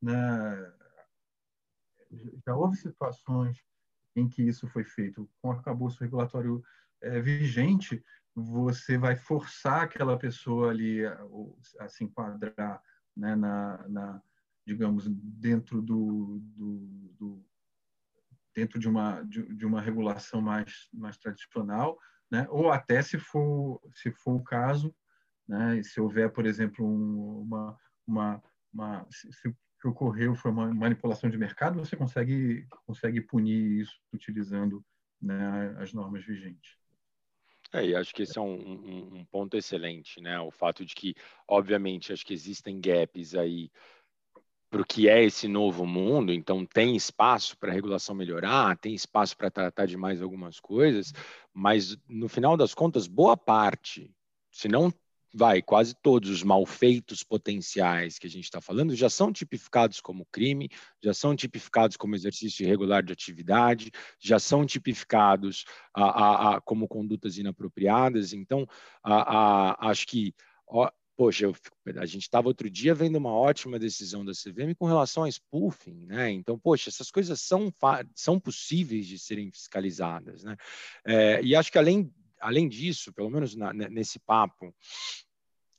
[0.00, 0.72] né,
[2.44, 3.62] já houve situações
[4.16, 6.62] em que isso foi feito com o arcabouço regulatório
[7.00, 8.02] é, vigente
[8.34, 11.18] você vai forçar aquela pessoa ali a,
[11.80, 12.82] a se enquadrar
[13.16, 14.22] né, na, na,
[14.66, 16.78] digamos, dentro do, do,
[17.18, 17.46] do,
[18.54, 21.98] dentro de uma de, de, uma regulação mais mais tradicional,
[22.30, 22.46] né?
[22.50, 24.94] Ou até se for se for o caso,
[25.48, 25.82] né?
[25.82, 30.72] Se houver, por exemplo, um, uma uma, uma se, se o que ocorreu foi uma
[30.72, 34.84] manipulação de mercado, você consegue consegue punir isso utilizando
[35.20, 36.76] né, as normas vigentes.
[37.72, 40.38] É, e acho que esse é um, um, um, ponto excelente, né?
[40.40, 41.14] O fato de que,
[41.48, 43.70] obviamente, acho que existem gaps aí
[44.68, 48.94] para o que é esse novo mundo, então tem espaço para a regulação melhorar, tem
[48.94, 51.12] espaço para tratar de mais algumas coisas,
[51.52, 54.10] mas no final das contas, boa parte,
[54.50, 54.92] se não
[55.32, 60.26] vai, quase todos os malfeitos potenciais que a gente está falando já são tipificados como
[60.26, 60.68] crime,
[61.02, 65.64] já são tipificados como exercício irregular de atividade, já são tipificados
[65.94, 68.32] a, a, a como condutas inapropriadas.
[68.32, 68.66] Então,
[69.02, 70.34] acho que,
[70.68, 71.54] ó, poxa, eu,
[71.98, 76.06] a gente estava outro dia vendo uma ótima decisão da CVM com relação a spoofing,
[76.06, 76.30] né?
[76.30, 77.72] Então, poxa, essas coisas são,
[78.14, 80.56] são possíveis de serem fiscalizadas, né?
[81.06, 82.12] É, e acho que além
[82.42, 84.74] além disso, pelo menos na, nesse papo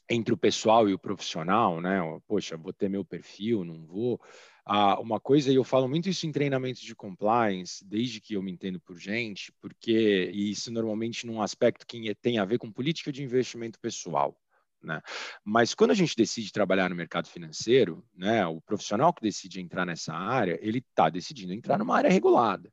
[0.10, 2.00] entre o pessoal e o profissional, né?
[2.28, 4.20] Poxa, vou ter meu perfil, não vou.
[4.66, 8.42] Ah, uma coisa, e eu falo muito isso em treinamentos de compliance, desde que eu
[8.42, 13.12] me entendo por gente, porque isso normalmente num aspecto que tem a ver com política
[13.12, 14.38] de investimento pessoal.
[14.82, 15.02] Né?
[15.44, 19.86] Mas quando a gente decide trabalhar no mercado financeiro, né, o profissional que decide entrar
[19.86, 22.72] nessa área, ele está decidindo entrar numa área regulada.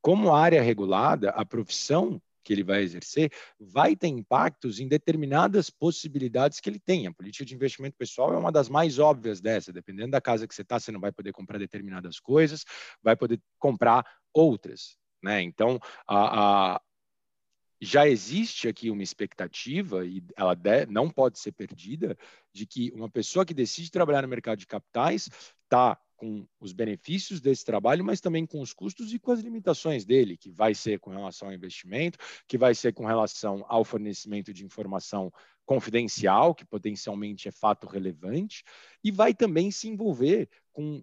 [0.00, 6.60] Como área regulada, a profissão que ele vai exercer vai ter impactos em determinadas possibilidades
[6.60, 7.06] que ele tem.
[7.08, 9.72] A política de investimento pessoal é uma das mais óbvias dessa.
[9.72, 12.64] Dependendo da casa que você está, você não vai poder comprar determinadas coisas,
[13.02, 14.96] vai poder comprar outras.
[15.20, 15.42] Né?
[15.42, 16.80] Então, a, a
[17.80, 22.16] já existe aqui uma expectativa, e ela de, não pode ser perdida,
[22.52, 25.28] de que uma pessoa que decide trabalhar no mercado de capitais
[25.64, 30.04] está com os benefícios desse trabalho, mas também com os custos e com as limitações
[30.04, 34.52] dele, que vai ser com relação ao investimento, que vai ser com relação ao fornecimento
[34.52, 35.32] de informação
[35.64, 38.64] confidencial, que potencialmente é fato relevante,
[39.04, 41.02] e vai também se envolver com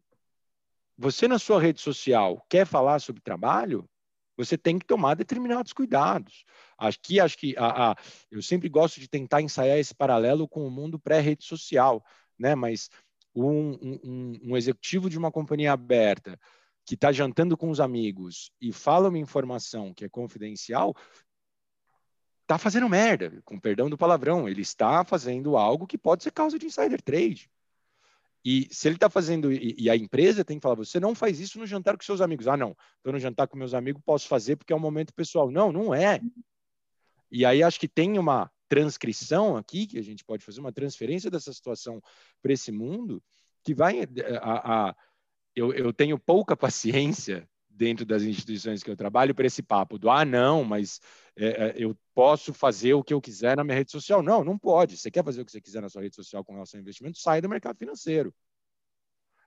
[0.97, 3.87] você na sua rede social quer falar sobre trabalho,
[4.35, 6.43] você tem que tomar determinados cuidados.
[6.77, 7.95] Aqui acho que a, a,
[8.31, 12.03] eu sempre gosto de tentar ensaiar esse paralelo com o mundo pré-rede social,
[12.37, 12.55] né?
[12.55, 12.89] Mas
[13.35, 16.39] um, um, um, executivo de uma companhia aberta
[16.85, 20.95] que está jantando com os amigos e fala uma informação que é confidencial,
[22.41, 24.47] está fazendo merda, com perdão do palavrão.
[24.47, 27.49] Ele está fazendo algo que pode ser causa de insider trade.
[28.45, 31.39] E se ele está fazendo, e, e, a empresa tem que falar, você não faz
[31.39, 32.47] isso no jantar com seus amigos.
[32.47, 35.49] Ah, não, estou no jantar com meus amigos, posso fazer porque é um momento pessoal.
[35.49, 36.19] Não, não é.
[37.31, 41.29] E aí acho que tem uma transcrição aqui, que a gente pode fazer uma transferência
[41.29, 42.01] dessa situação
[42.41, 43.21] para esse mundo,
[43.63, 44.01] que vai.
[44.41, 44.95] A, a,
[45.55, 50.09] eu, eu tenho pouca paciência dentro das instituições que eu trabalho para esse papo do
[50.09, 50.99] ah, não, mas
[51.35, 54.23] é, eu posso fazer o que eu quiser na minha rede social.
[54.23, 54.97] Não, não pode.
[54.97, 57.19] Você quer fazer o que você quiser na sua rede social com relação ao investimento,
[57.19, 58.33] sai do mercado financeiro.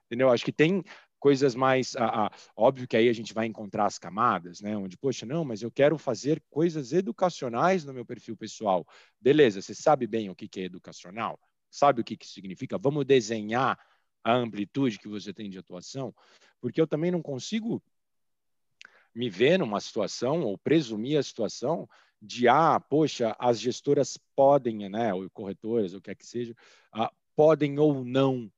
[0.05, 0.29] Entendeu?
[0.29, 0.83] Acho que tem
[1.19, 1.95] coisas mais.
[1.95, 4.75] Ah, ah, óbvio que aí a gente vai encontrar as camadas, né?
[4.77, 8.85] Onde, poxa, não, mas eu quero fazer coisas educacionais no meu perfil pessoal.
[9.19, 11.39] Beleza, você sabe bem o que, que é educacional?
[11.69, 12.77] Sabe o que, que significa?
[12.77, 13.79] Vamos desenhar
[14.23, 16.13] a amplitude que você tem de atuação,
[16.59, 17.81] porque eu também não consigo
[19.13, 21.89] me ver numa situação ou presumir a situação
[22.21, 26.55] de ah, poxa, as gestoras podem, né, ou corretoras, ou o que é que seja,
[26.91, 28.51] ah, podem ou não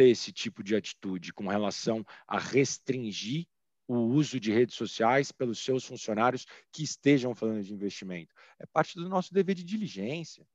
[0.00, 3.46] ter esse tipo de atitude com relação a restringir
[3.86, 8.34] o uso de redes sociais pelos seus funcionários que estejam falando de investimento.
[8.58, 10.46] É parte do nosso dever de diligência.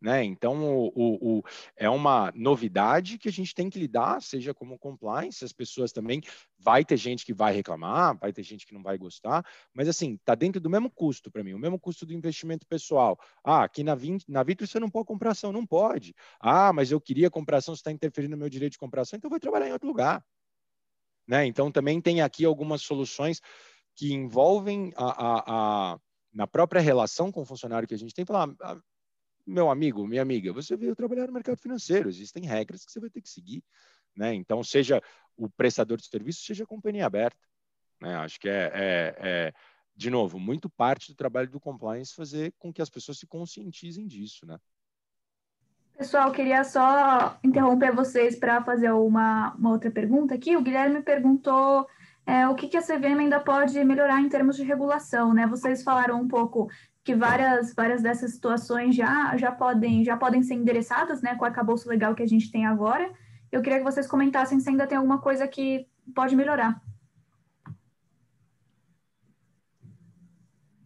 [0.00, 0.24] Né?
[0.24, 1.42] Então, o, o, o,
[1.74, 6.20] é uma novidade que a gente tem que lidar, seja como compliance, as pessoas também,
[6.58, 10.14] vai ter gente que vai reclamar, vai ter gente que não vai gostar, mas assim,
[10.14, 13.18] está dentro do mesmo custo para mim, o mesmo custo do investimento pessoal.
[13.42, 13.96] Ah, aqui na,
[14.28, 16.14] na Vitro você não pode comprar ação, não pode.
[16.38, 19.28] Ah, mas eu queria comprar ação, você está interferindo no meu direito de compração, então
[19.28, 20.22] eu vou trabalhar em outro lugar.
[21.26, 21.46] Né?
[21.46, 23.40] Então, também tem aqui algumas soluções
[23.96, 25.98] que envolvem a, a, a
[26.32, 28.78] na própria relação com o funcionário que a gente tem, falar, ah,
[29.46, 33.08] meu amigo, minha amiga, você veio trabalhar no mercado financeiro, existem regras que você vai
[33.08, 33.62] ter que seguir,
[34.14, 34.34] né?
[34.34, 35.00] Então, seja
[35.36, 37.38] o prestador de serviço, seja a companhia aberta,
[38.00, 38.16] né?
[38.16, 39.52] Acho que é, é, é,
[39.94, 44.06] de novo, muito parte do trabalho do compliance fazer com que as pessoas se conscientizem
[44.06, 44.58] disso, né?
[45.96, 50.54] Pessoal, queria só interromper vocês para fazer uma, uma, outra pergunta aqui.
[50.54, 51.86] O Guilherme perguntou
[52.26, 55.46] é, o que, que a CVM ainda pode melhorar em termos de regulação, né?
[55.46, 56.68] Vocês falaram um pouco
[57.06, 61.46] que várias, várias dessas situações já, já, podem, já podem ser endereçadas né, com o
[61.46, 63.08] arcabouço legal que a gente tem agora.
[63.52, 66.82] Eu queria que vocês comentassem se ainda tem alguma coisa que pode melhorar.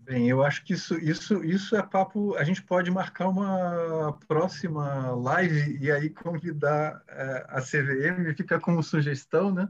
[0.02, 2.34] Bem, eu acho que isso, isso, isso é papo.
[2.34, 8.82] A gente pode marcar uma próxima live e aí convidar é, a CVM, fica como
[8.82, 9.66] sugestão, né?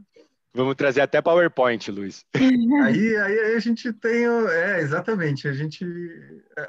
[0.53, 2.27] Vamos trazer até PowerPoint, Luiz.
[2.85, 4.27] Aí, aí a gente tem.
[4.27, 5.47] É, exatamente.
[5.47, 5.85] A gente.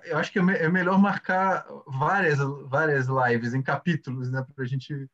[0.06, 4.46] Eu acho que é, é melhor marcar várias, várias lives em capítulos, né?
[4.56, 5.10] Para gente,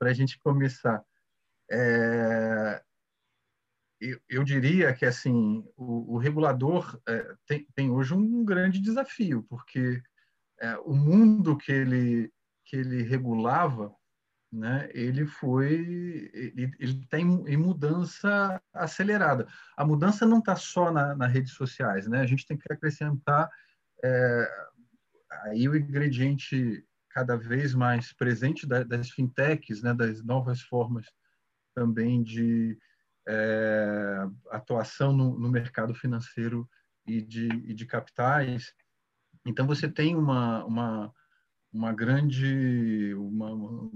[0.00, 1.04] a gente começar.
[1.68, 2.80] É,
[4.00, 9.44] eu, eu, diria que assim o, o regulador é, tem, tem, hoje um grande desafio,
[9.48, 10.00] porque
[10.60, 12.32] é, o mundo que ele,
[12.64, 13.92] que ele regulava
[14.52, 19.46] né, ele foi, ele está em, mudança acelerada.
[19.76, 22.20] A mudança não está só na, nas redes sociais, né?
[22.20, 23.50] A gente tem que acrescentar
[24.02, 24.66] é,
[25.44, 31.06] aí o ingrediente cada vez mais presente das, das fintechs, né, das novas formas
[31.74, 32.78] também de
[33.26, 36.68] é, atuação no, no, mercado financeiro
[37.06, 38.74] e de, e de capitais.
[39.46, 41.14] Então você tem uma, uma
[41.72, 43.90] uma grande, uma,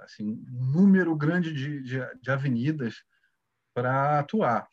[0.00, 3.04] assim, um número grande de, de, de avenidas
[3.74, 4.68] para atuar.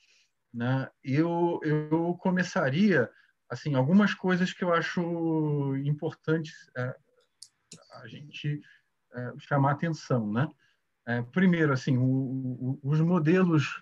[0.54, 0.90] Né?
[1.04, 3.10] Eu, eu começaria,
[3.50, 6.96] assim, algumas coisas que eu acho importantes é,
[8.02, 8.62] a gente
[9.14, 10.48] é, chamar atenção, né?
[11.06, 13.82] É, primeiro, assim, o, o, os modelos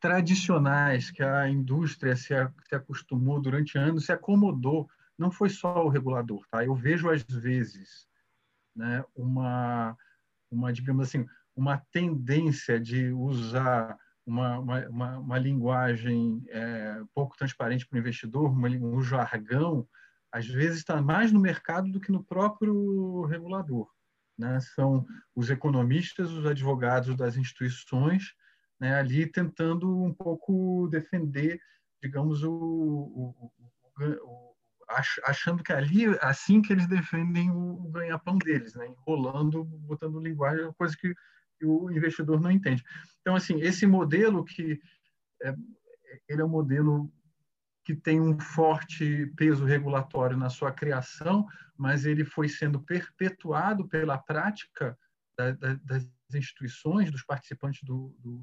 [0.00, 2.34] tradicionais que a indústria se,
[2.68, 4.88] se acostumou durante anos, se acomodou,
[5.18, 6.64] não foi só o regulador, tá?
[6.64, 8.06] Eu vejo às vezes
[8.74, 9.96] né, uma,
[10.50, 13.96] uma, digamos assim, uma tendência de usar
[14.26, 19.86] uma, uma, uma, linguagem é, pouco transparente para o investidor, uma, um jargão,
[20.32, 23.88] às vezes está mais no mercado do que no próprio regulador.
[24.36, 24.58] Né?
[24.60, 28.34] São os economistas, os advogados das instituições,
[28.80, 31.60] né, ali tentando um pouco defender,
[32.02, 33.52] digamos, o, o,
[33.96, 34.53] o,
[35.24, 38.86] achando que ali assim que eles defendem o ganha-pão deles, né?
[38.86, 41.14] enrolando, botando linguagem, coisa que,
[41.58, 42.82] que, o investidor não entende.
[43.20, 44.80] Então, assim, esse modelo que
[45.42, 45.54] é,
[46.28, 47.12] ele é um modelo
[47.84, 54.16] que tem um forte peso regulatório na sua criação, mas ele foi sendo perpetuado pela
[54.16, 54.96] prática
[55.36, 58.38] da, da, das instituições, dos participantes do, do,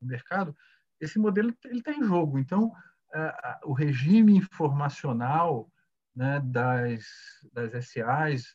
[0.00, 0.56] do mercado,
[1.00, 2.38] esse modelo ele está em jogo.
[2.38, 2.72] Então,
[3.64, 5.70] o regime informacional
[6.20, 7.06] né, das,
[7.50, 8.54] das SAs,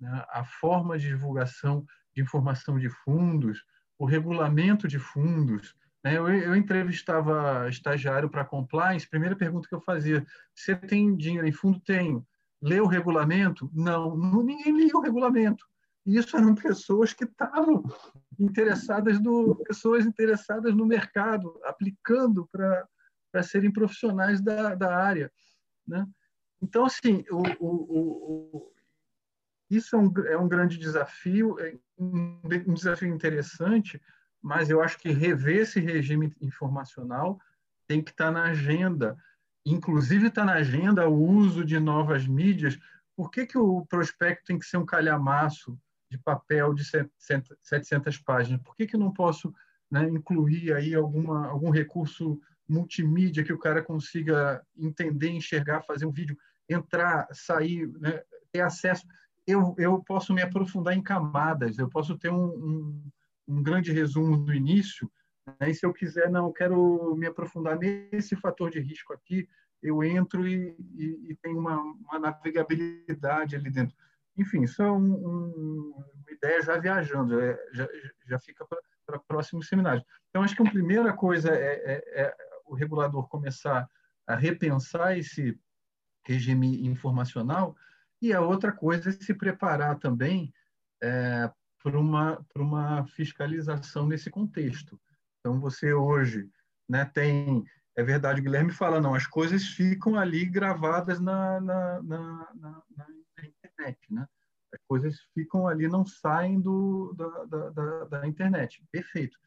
[0.00, 3.64] né, a forma de divulgação de informação de fundos,
[3.96, 5.76] o regulamento de fundos.
[6.02, 6.18] Né?
[6.18, 11.52] Eu, eu entrevistava estagiário para compliance, primeira pergunta que eu fazia, você tem dinheiro em
[11.52, 11.78] fundo?
[11.78, 12.26] Tenho.
[12.60, 13.70] Lê o regulamento?
[13.72, 15.64] Não, ninguém lia o regulamento.
[16.04, 17.84] E isso eram pessoas que estavam
[18.40, 25.30] interessadas no pessoas interessadas no mercado, aplicando para serem profissionais da, da área,
[25.86, 26.04] né?
[26.64, 28.72] Então, assim, o, o, o,
[29.70, 34.00] isso é um, é um grande desafio, é um, um desafio interessante,
[34.40, 37.38] mas eu acho que rever esse regime informacional
[37.86, 39.14] tem que estar na agenda.
[39.66, 42.78] Inclusive está na agenda o uso de novas mídias.
[43.14, 45.78] Por que, que o prospecto tem que ser um calhamaço
[46.10, 46.82] de papel de
[47.18, 48.62] 700 páginas?
[48.62, 49.54] Por que, que não posso
[49.90, 56.10] né, incluir aí alguma, algum recurso multimídia que o cara consiga entender, enxergar, fazer um
[56.10, 56.38] vídeo,
[56.68, 59.06] entrar, sair, né, ter acesso?
[59.46, 63.10] eu, eu posso me aprofundar em camadas, eu posso ter um, um,
[63.48, 65.10] um grande resumo no início,
[65.60, 65.70] né?
[65.70, 69.48] e se eu quiser, não, eu quero me aprofundar nesse fator de risco aqui,
[69.82, 73.94] eu entro e, e, e tenho uma, uma, navegabilidade ali dentro.
[74.36, 77.86] Enfim, isso é um, uma ideia já viajando, é, já,
[78.26, 78.66] já fica
[79.04, 80.04] para próximos seminários.
[80.30, 83.86] Então, acho que a primeira coisa é, é, é o regulador começar
[84.26, 85.58] a repensar esse
[86.26, 87.76] regime informacional,
[88.20, 90.52] e a outra coisa é se preparar também
[91.02, 91.50] é,
[91.82, 94.98] para uma, uma fiscalização nesse contexto.
[95.40, 96.48] Então, você hoje
[96.88, 97.64] né, tem.
[97.96, 102.82] É verdade, o Guilherme fala, não, as coisas ficam ali gravadas na, na, na, na,
[102.96, 103.06] na
[103.46, 103.98] internet.
[104.10, 104.26] Né?
[104.72, 108.82] As coisas ficam ali, não saem do, da, da, da internet.
[108.90, 109.38] Perfeito.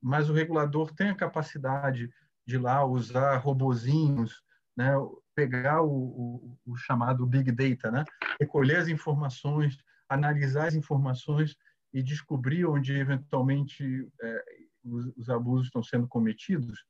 [0.00, 2.12] Mas o regulador tem a capacidade
[2.46, 4.40] de lá usar robozinhos,
[4.76, 4.92] né,
[5.36, 8.04] pegar o, o, o, chamado Big Data, né,
[8.40, 9.76] recolher as informações,
[10.08, 11.54] analisar as informações
[11.92, 14.44] e descobrir onde eventualmente é,
[14.82, 16.82] os, os, abusos estão sendo cometidos,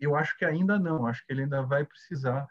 [0.00, 2.46] eu acho que ainda não, acho que ele ainda vai precisar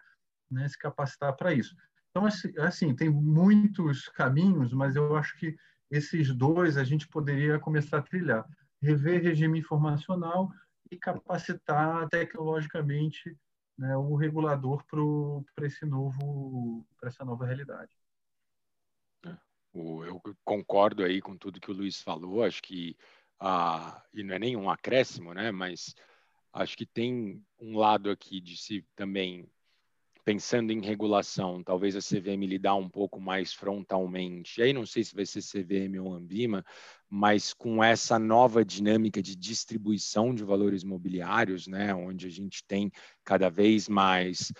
[0.52, 1.76] né, se capacitar para isso.
[2.12, 5.56] Então, assim, assim, tem muitos caminhos, mas eu acho que
[5.90, 8.46] esses dois a gente poderia começar a trilhar.
[8.82, 10.52] Rever regime informacional
[10.92, 13.36] e capacitar tecnologicamente
[13.80, 14.84] né, o regulador
[15.56, 17.92] para esse novo para essa nova realidade.
[19.74, 22.44] Eu concordo aí com tudo que o Luiz falou.
[22.44, 22.98] Acho que
[23.40, 25.50] ah, e não é nenhum acréscimo, né?
[25.52, 25.96] Mas
[26.52, 29.50] acho que tem um lado aqui de se também
[30.30, 34.62] pensando em regulação, talvez a CVM lidar um pouco mais frontalmente.
[34.62, 36.64] Aí não sei se vai ser CVM ou Ambima,
[37.10, 42.92] mas com essa nova dinâmica de distribuição de valores mobiliários, né, onde a gente tem
[43.26, 44.54] cada vez mais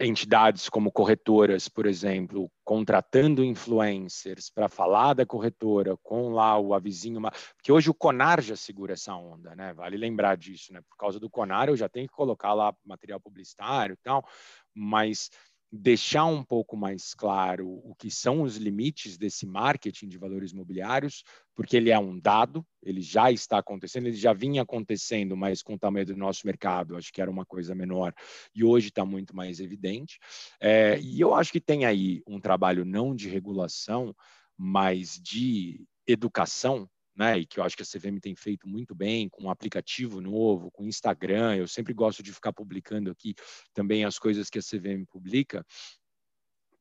[0.00, 7.20] entidades como corretoras, por exemplo, contratando influencers para falar da corretora com lá o avizinho,
[7.56, 9.74] porque hoje o Conar já segura essa onda, né?
[9.74, 10.80] Vale lembrar disso, né?
[10.88, 14.26] Por causa do Conar eu já tenho que colocar lá material publicitário e tal,
[14.74, 15.30] mas
[15.72, 21.22] deixar um pouco mais claro o que são os limites desse marketing de valores imobiliários,
[21.54, 25.74] porque ele é um dado, ele já está acontecendo, ele já vinha acontecendo, mas com
[25.74, 28.12] o tamanho do nosso mercado, acho que era uma coisa menor
[28.52, 30.18] e hoje está muito mais evidente.
[30.60, 34.14] É, e eu acho que tem aí um trabalho não de regulação,
[34.58, 39.28] mas de educação né, e que eu acho que a CVM tem feito muito bem,
[39.28, 41.56] com um aplicativo novo, com Instagram.
[41.56, 43.34] Eu sempre gosto de ficar publicando aqui
[43.74, 45.64] também as coisas que a CVM publica,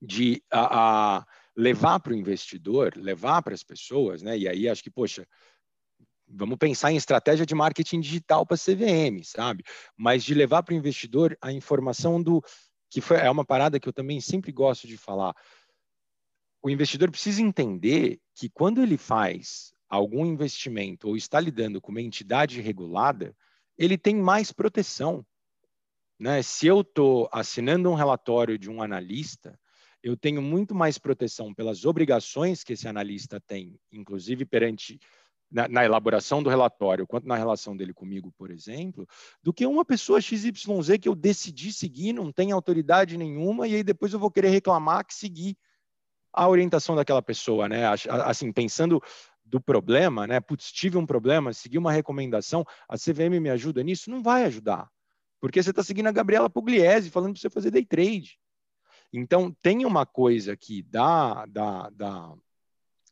[0.01, 1.25] de a, a
[1.55, 4.37] levar para o investidor, levar para as pessoas, né?
[4.37, 5.27] E aí acho que, poxa,
[6.25, 9.63] vamos pensar em estratégia de marketing digital para a CVM, sabe?
[9.97, 12.41] Mas de levar para o investidor a informação do
[12.89, 15.35] que foi, é uma parada que eu também sempre gosto de falar.
[16.61, 22.01] O investidor precisa entender que quando ele faz algum investimento ou está lidando com uma
[22.01, 23.35] entidade regulada,
[23.77, 25.25] ele tem mais proteção.
[26.19, 26.41] Né?
[26.43, 29.57] Se eu estou assinando um relatório de um analista,
[30.03, 34.99] eu tenho muito mais proteção pelas obrigações que esse analista tem, inclusive perante
[35.51, 39.07] na, na, elaboração do relatório, quanto na relação dele comigo, por exemplo,
[39.41, 40.51] do que uma pessoa XYZ
[41.01, 45.05] que eu decidi seguir, não tem autoridade nenhuma, e aí depois eu vou querer reclamar
[45.05, 45.57] que segui
[46.31, 47.85] a orientação daquela pessoa, né?
[48.25, 49.01] Assim, pensando
[49.49, 50.39] do problema, né?
[50.39, 54.09] Putz, tive um problema, segui uma recomendação, a CVM me ajuda nisso?
[54.09, 54.89] Não vai ajudar.
[55.41, 58.37] Porque você está seguindo a Gabriela Pugliese falando para você fazer day trade.
[59.11, 61.45] Então, tem uma coisa que dá,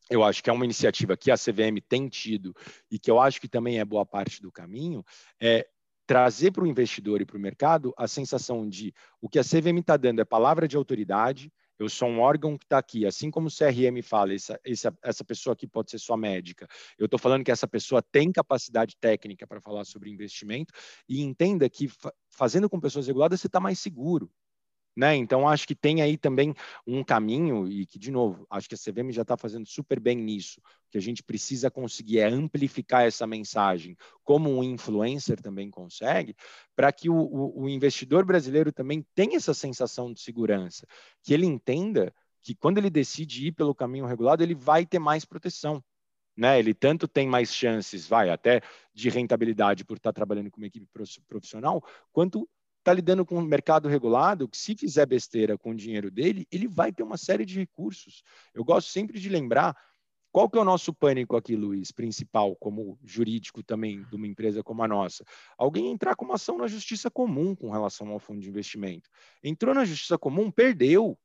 [0.09, 2.55] eu acho que é uma iniciativa que a CVM tem tido
[2.91, 5.03] e que eu acho que também é boa parte do caminho,
[5.41, 5.67] é
[6.05, 9.79] trazer para o investidor e para o mercado a sensação de o que a CVM
[9.79, 13.47] está dando é palavra de autoridade, eu sou um órgão que está aqui, assim como
[13.47, 16.67] o CRM fala, essa, essa, essa pessoa aqui pode ser sua médica.
[16.97, 20.73] Eu estou falando que essa pessoa tem capacidade técnica para falar sobre investimento
[21.07, 21.89] e entenda que
[22.29, 24.31] fazendo com pessoas reguladas você está mais seguro.
[24.97, 25.15] Né?
[25.15, 28.77] Então, acho que tem aí também um caminho, e que, de novo, acho que a
[28.77, 30.59] CVM já está fazendo super bem nisso.
[30.59, 36.35] O que a gente precisa conseguir é amplificar essa mensagem, como um influencer também consegue,
[36.75, 40.87] para que o, o, o investidor brasileiro também tenha essa sensação de segurança,
[41.21, 45.23] que ele entenda que quando ele decide ir pelo caminho regulado, ele vai ter mais
[45.23, 45.83] proteção.
[46.35, 46.57] Né?
[46.57, 48.61] Ele tanto tem mais chances, vai, até
[48.95, 50.87] de rentabilidade por estar trabalhando com uma equipe
[51.27, 52.49] profissional, quanto
[52.87, 56.69] está lidando com um mercado regulado, que se fizer besteira com o dinheiro dele, ele
[56.69, 58.23] vai ter uma série de recursos.
[58.53, 59.75] Eu gosto sempre de lembrar
[60.31, 64.63] qual que é o nosso pânico aqui, Luiz, principal, como jurídico também de uma empresa
[64.63, 65.25] como a nossa?
[65.57, 69.09] Alguém entrar com uma ação na justiça comum com relação ao fundo de investimento.
[69.43, 71.17] Entrou na justiça comum, perdeu.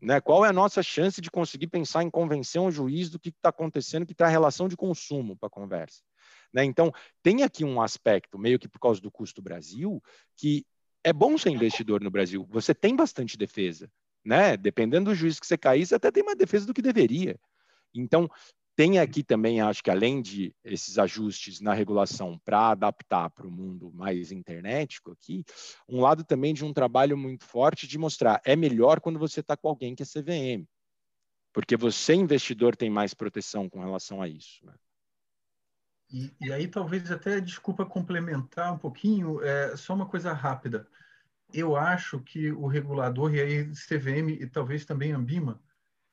[0.00, 0.20] Né?
[0.20, 3.50] Qual é a nossa chance de conseguir pensar em convencer um juiz do que está
[3.50, 6.02] acontecendo, que traz relação de consumo para a conversa?
[6.52, 6.64] Né?
[6.64, 10.02] Então, tem aqui um aspecto, meio que por causa do custo Brasil,
[10.36, 10.66] que
[11.04, 12.46] é bom ser investidor no Brasil.
[12.50, 13.90] Você tem bastante defesa,
[14.24, 14.56] né?
[14.56, 17.38] Dependendo do juiz que você cair, você até tem mais defesa do que deveria.
[17.94, 18.28] Então,
[18.74, 23.50] tem aqui também, acho que além de esses ajustes na regulação para adaptar para o
[23.50, 25.44] mundo mais internetico aqui,
[25.86, 29.56] um lado também de um trabalho muito forte de mostrar é melhor quando você está
[29.56, 30.66] com alguém que é CVM,
[31.52, 34.64] porque você, investidor, tem mais proteção com relação a isso.
[34.64, 34.72] Né?
[36.12, 40.86] E, e, aí, talvez até, desculpa complementar um pouquinho, é, só uma coisa rápida.
[41.52, 45.58] Eu acho que o regulador, e aí CVM e talvez também Ambima,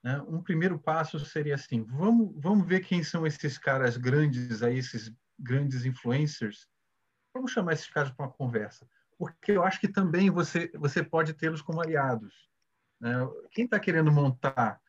[0.02, 4.78] né, um primeiro passo seria assim: vamos, vamos ver quem são esses caras grandes, aí,
[4.78, 6.68] esses grandes influencers.
[7.34, 8.88] Vamos chamar esses caras para uma conversa.
[9.18, 12.50] Porque eu acho que também você, você pode tê-los como aliados.
[13.02, 13.14] Né?
[13.52, 14.80] Quem está querendo montar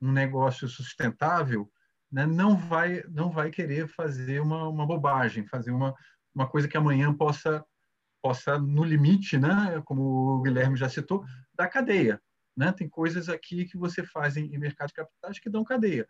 [0.00, 1.70] um negócio sustentável
[2.10, 5.94] né, não vai não vai querer fazer uma, uma bobagem, fazer uma,
[6.34, 7.64] uma coisa que amanhã possa
[8.22, 12.20] possa no limite, né, como o Guilherme já citou, da cadeia.
[12.56, 12.72] Né?
[12.72, 16.08] Tem coisas aqui que você faz em, em mercado de capitais que dão cadeia.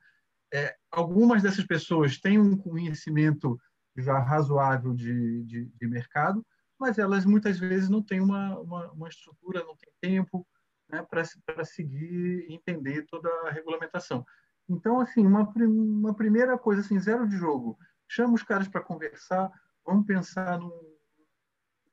[0.54, 3.60] É, algumas dessas pessoas têm um conhecimento
[3.96, 6.44] já razoável de, de, de mercado,
[6.78, 10.46] mas elas muitas vezes não têm uma, uma, uma estrutura, não têm tempo
[10.88, 14.24] né, para seguir e entender toda a regulamentação.
[14.68, 17.78] Então, assim, uma, uma primeira coisa, assim, zero de jogo.
[18.08, 19.50] Chama os caras para conversar,
[19.84, 20.96] vamos pensar num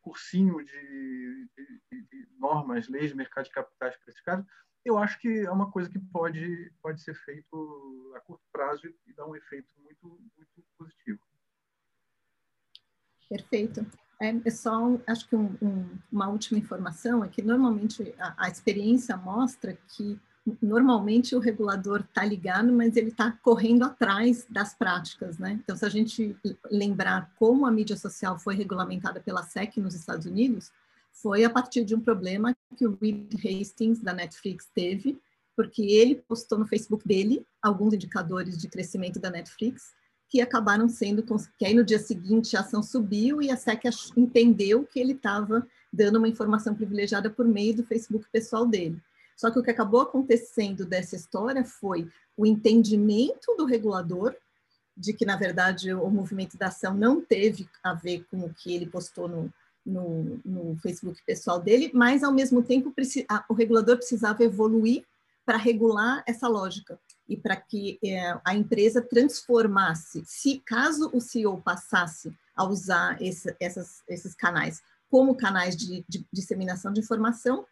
[0.02, 4.46] cursinho de, de, de, normas, leis de mercado de capitais para esses caras.
[4.84, 9.14] Eu acho que é uma coisa que pode, pode ser feito a curto prazo e,
[9.14, 11.20] dar um efeito muito, muito positivo.
[13.30, 13.86] Perfeito.
[14.20, 19.16] É, só, acho que um, um, uma última informação é que normalmente a, a experiência
[19.16, 20.20] mostra que
[20.62, 25.60] normalmente o regulador está ligado, mas ele está correndo atrás das práticas, né?
[25.64, 26.36] Então, se a gente
[26.70, 30.72] lembrar como a mídia social foi regulamentada pela SEC nos Estados Unidos,
[31.12, 35.18] foi a partir de um problema que o Reed Hastings da Netflix teve,
[35.56, 39.94] porque ele postou no Facebook dele alguns indicadores de crescimento da Netflix
[40.28, 41.24] que acabaram sendo
[41.58, 43.84] que aí no dia seguinte a ação subiu e a SEC
[44.18, 49.00] entendeu que ele estava dando uma informação privilegiada por meio do Facebook pessoal dele.
[49.36, 52.08] Só que o que acabou acontecendo dessa história foi
[52.38, 54.36] o entendimento do regulador
[54.96, 58.74] de que, na verdade, o movimento da ação não teve a ver com o que
[58.74, 59.52] ele postou no,
[59.86, 62.94] no, no Facebook pessoal dele, mas, ao mesmo tempo,
[63.50, 65.04] o regulador precisava evoluir
[65.46, 71.62] para regular essa lógica e para que é, a empresa transformasse, se caso o CEO
[71.62, 77.66] passasse a usar esse, essas, esses canais como canais de, de disseminação de informação,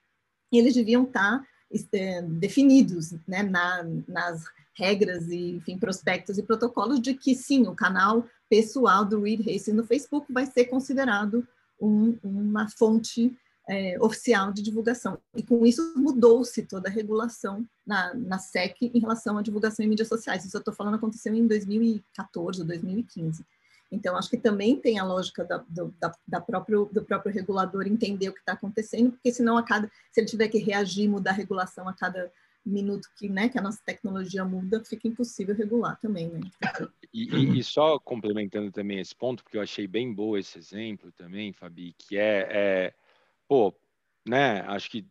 [0.58, 1.46] eles deviam estar
[1.94, 4.44] é, definidos né, na, nas
[4.76, 9.74] regras e enfim, prospectos e protocolos de que sim, o canal pessoal do Reed Hastings
[9.74, 11.48] no Facebook vai ser considerado
[11.80, 13.36] um, uma fonte
[13.70, 15.18] é, oficial de divulgação.
[15.36, 19.90] E com isso mudou-se toda a regulação na, na SEC em relação à divulgação em
[19.90, 20.44] mídias sociais.
[20.44, 23.46] Isso eu estou falando aconteceu em 2014 ou 2015.
[23.92, 27.86] Então, acho que também tem a lógica da, do, da, da próprio, do próprio regulador
[27.86, 31.32] entender o que está acontecendo, porque senão, a cada, se ele tiver que reagir, mudar
[31.32, 32.32] a regulação a cada
[32.66, 36.40] minuto que, né, que a nossa tecnologia muda, fica impossível regular também, né?
[37.14, 41.52] E, e, só complementando também esse ponto, porque eu achei bem boa esse exemplo também,
[41.52, 42.94] Fabi, que é, é
[43.48, 43.76] pô,
[44.26, 45.06] né, acho que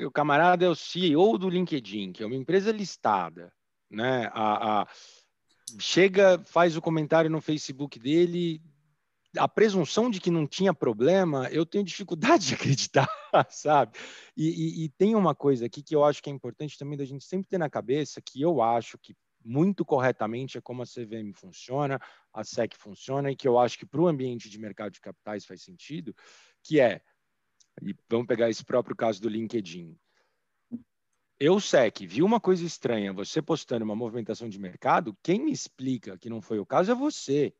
[0.00, 3.52] o camarada é o CEO do LinkedIn, que é uma empresa listada,
[3.88, 4.88] né, a, a
[5.78, 8.62] chega, faz o comentário no Facebook dele,
[9.36, 13.08] a presunção de que não tinha problema, eu tenho dificuldade de acreditar,
[13.50, 13.98] sabe?
[14.36, 17.04] E, e, e, tem uma coisa aqui que eu acho que é importante também da
[17.04, 19.14] gente sempre ter na cabeça, que eu acho que
[19.44, 22.00] muito corretamente é como a CVM funciona,
[22.32, 25.44] a SEC funciona, e que eu acho que para o ambiente de mercado de capitais
[25.44, 26.14] faz sentido,
[26.62, 27.00] que é,
[27.82, 29.96] e vamos pegar esse próprio caso do LinkedIn.
[31.38, 36.16] Eu, SEC, vi uma coisa estranha, você postando uma movimentação de mercado, quem me explica
[36.16, 37.54] que não foi o caso é você.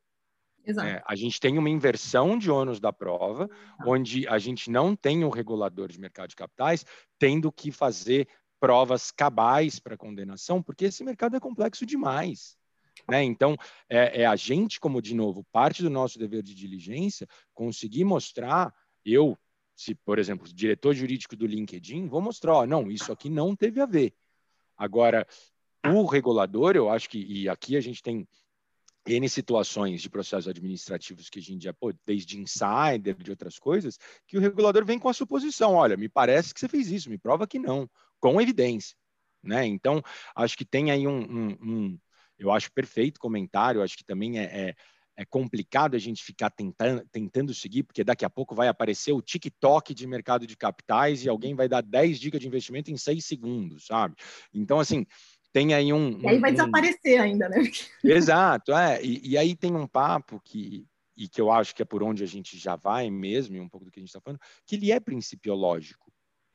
[0.67, 3.49] É, a gente tem uma inversão de ônus da prova,
[3.79, 3.85] ah.
[3.87, 6.85] onde a gente não tem um regulador de mercado de capitais
[7.19, 8.27] tendo que fazer
[8.59, 12.57] provas cabais para condenação, porque esse mercado é complexo demais.
[13.09, 13.23] Né?
[13.23, 13.57] Então,
[13.89, 18.75] é, é, a gente, como, de novo, parte do nosso dever de diligência, conseguir mostrar,
[19.05, 19.39] eu,
[19.77, 23.81] se, por exemplo, diretor jurídico do LinkedIn, vou mostrar, ó, não, isso aqui não teve
[23.81, 24.15] a ver.
[24.77, 25.27] Agora,
[25.85, 28.27] o regulador, eu acho que, e aqui a gente tem
[29.07, 33.99] N situações de processos administrativos que a gente já, pô, desde insider, de outras coisas,
[34.27, 37.19] que o regulador vem com a suposição, olha, me parece que você fez isso, me
[37.19, 38.97] prova que não, com evidência,
[39.43, 39.65] né?
[39.67, 40.03] Então,
[40.35, 41.99] acho que tem aí um, um, um
[42.39, 44.75] eu acho perfeito comentário, acho que também é, é,
[45.17, 49.23] é, complicado a gente ficar tentando, tentando seguir, porque daqui a pouco vai aparecer o
[49.23, 53.25] TikTok de mercado de capitais e alguém vai dar 10 dicas de investimento em 6
[53.25, 54.15] segundos, sabe?
[54.53, 55.07] Então, assim,
[55.53, 56.21] tem aí um.
[56.21, 56.55] E aí vai um...
[56.55, 57.59] desaparecer ainda, né?
[58.05, 59.03] Exato, é.
[59.03, 60.87] E, e, aí tem um papo que,
[61.17, 63.69] e que eu acho que é por onde a gente já vai mesmo, e um
[63.69, 66.13] pouco do que a gente está falando, que ele é principiológico.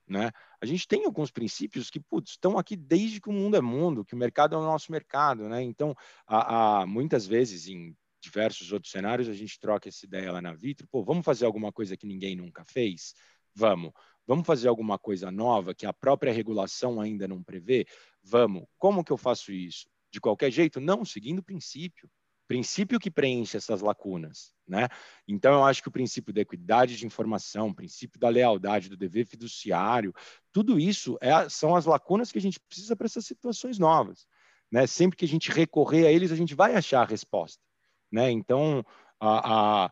[0.08, 0.30] Né?
[0.62, 4.04] A gente tem alguns princípios que putz, estão aqui desde que o mundo é mundo,
[4.04, 5.48] que o mercado é o nosso mercado.
[5.48, 5.64] Né?
[5.64, 5.96] Então,
[6.28, 10.54] há, há muitas vezes em diversos outros cenários, a gente troca essa ideia lá na
[10.54, 13.14] Vitro, pô, vamos fazer alguma coisa que ninguém nunca fez?
[13.54, 13.92] Vamos.
[14.28, 17.86] Vamos fazer alguma coisa nova que a própria regulação ainda não prevê?
[18.24, 18.64] Vamos.
[18.78, 19.90] Como que eu faço isso?
[20.12, 20.80] De qualquer jeito?
[20.80, 22.10] Não, seguindo o princípio.
[22.48, 24.90] Princípio que preenche essas lacunas, né?
[25.26, 28.98] Então, eu acho que o princípio da equidade de informação, o princípio da lealdade, do
[28.98, 30.14] dever fiduciário,
[30.52, 34.28] tudo isso é, são as lacunas que a gente precisa para essas situações novas,
[34.70, 34.86] né?
[34.86, 37.64] Sempre que a gente recorrer a eles, a gente vai achar a resposta,
[38.12, 38.32] né?
[38.32, 38.84] Então,
[39.20, 39.92] a, a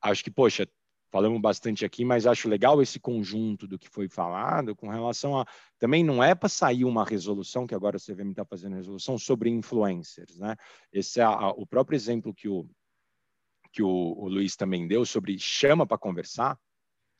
[0.00, 0.68] acho que, poxa,
[1.10, 5.46] falamos bastante aqui, mas acho legal esse conjunto do que foi falado com relação a.
[5.78, 9.50] Também não é para sair uma resolução, que agora a CVM está fazendo resolução, sobre
[9.50, 10.38] influencers.
[10.38, 10.54] Né?
[10.92, 12.68] Esse é a, o próprio exemplo que o,
[13.72, 16.58] que o, o Luiz também deu sobre chama para conversar,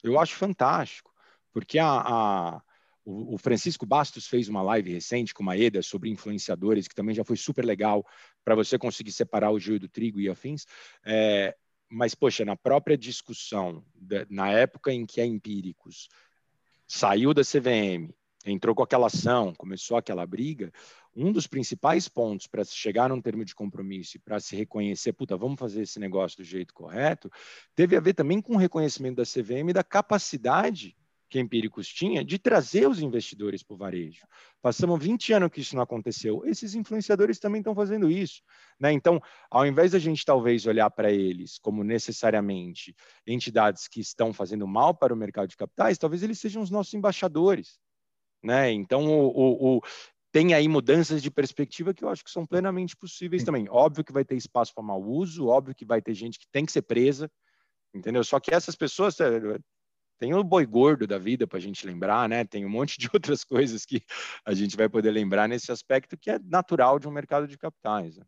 [0.02, 1.12] eu acho fantástico,
[1.52, 2.62] porque a, a
[3.10, 7.24] o Francisco Bastos fez uma live recente com uma EDA sobre influenciadores, que também já
[7.24, 8.06] foi super legal
[8.44, 10.66] para você conseguir separar o joio do trigo e afins.
[11.02, 11.56] É,
[11.88, 13.82] mas, poxa, na própria discussão,
[14.28, 16.08] na época em que a Empíricos
[16.86, 18.12] saiu da CVM,
[18.44, 20.70] entrou com aquela ação, começou aquela briga,
[21.16, 25.14] um dos principais pontos para se chegar num termo de compromisso e para se reconhecer,
[25.14, 27.30] puta, vamos fazer esse negócio do jeito correto,
[27.74, 30.94] teve a ver também com o reconhecimento da CVM da capacidade
[31.28, 34.26] que a Empíricos tinha de trazer os investidores para o varejo.
[34.62, 36.42] Passamos 20 anos que isso não aconteceu.
[36.44, 38.42] Esses influenciadores também estão fazendo isso.
[38.80, 38.92] Né?
[38.92, 39.20] Então,
[39.50, 42.94] ao invés da gente talvez olhar para eles como necessariamente
[43.26, 46.94] entidades que estão fazendo mal para o mercado de capitais, talvez eles sejam os nossos
[46.94, 47.78] embaixadores.
[48.42, 48.72] Né?
[48.72, 49.80] Então, o, o, o
[50.30, 53.66] tem aí mudanças de perspectiva que eu acho que são plenamente possíveis também.
[53.70, 56.66] Óbvio que vai ter espaço para mau uso, óbvio que vai ter gente que tem
[56.66, 57.30] que ser presa,
[57.94, 58.22] entendeu?
[58.22, 59.58] Só que essas pessoas, eh,
[60.18, 62.44] tem o boi gordo da vida para a gente lembrar, né?
[62.44, 64.02] Tem um monte de outras coisas que
[64.44, 68.16] a gente vai poder lembrar nesse aspecto que é natural de um mercado de capitais.
[68.16, 68.24] Né?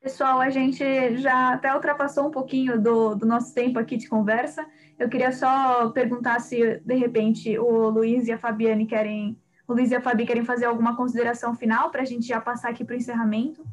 [0.00, 4.64] Pessoal, a gente já até ultrapassou um pouquinho do, do, nosso tempo aqui de conversa.
[4.98, 9.36] Eu queria só perguntar se, de repente, o Luiz e a Fabiane querem,
[9.66, 12.70] o Luiz e a Fabi querem fazer alguma consideração final para a gente já passar
[12.70, 13.66] aqui para o encerramento.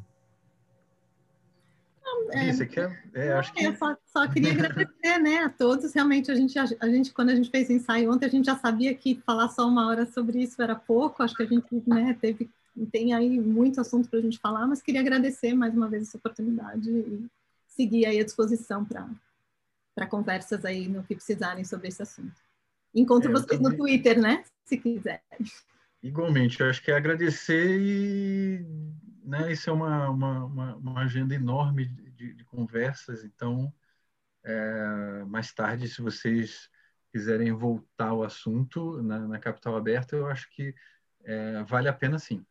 [2.30, 3.02] É, você quer?
[3.14, 3.64] É, acho que...
[3.64, 5.92] Eu só, só queria agradecer né, a todos.
[5.92, 8.56] Realmente, a gente, a, gente, quando a gente fez o ensaio ontem, a gente já
[8.56, 11.22] sabia que falar só uma hora sobre isso era pouco.
[11.22, 12.50] Acho que a gente né, teve,
[12.90, 16.16] tem aí muito assunto para a gente falar, mas queria agradecer mais uma vez essa
[16.16, 17.26] oportunidade e
[17.68, 22.34] seguir aí à disposição para conversas aí no que precisarem sobre esse assunto.
[22.94, 23.72] Encontro é, vocês também...
[23.72, 24.44] no Twitter, né?
[24.64, 25.20] Se quiserem.
[26.02, 28.64] Igualmente, eu acho que é agradecer e
[29.24, 33.72] né, isso é uma, uma, uma agenda enorme de, de conversas, então,
[34.44, 36.68] é, mais tarde, se vocês
[37.12, 40.74] quiserem voltar ao assunto na, na Capital Aberta, eu acho que
[41.24, 42.44] é, vale a pena sim.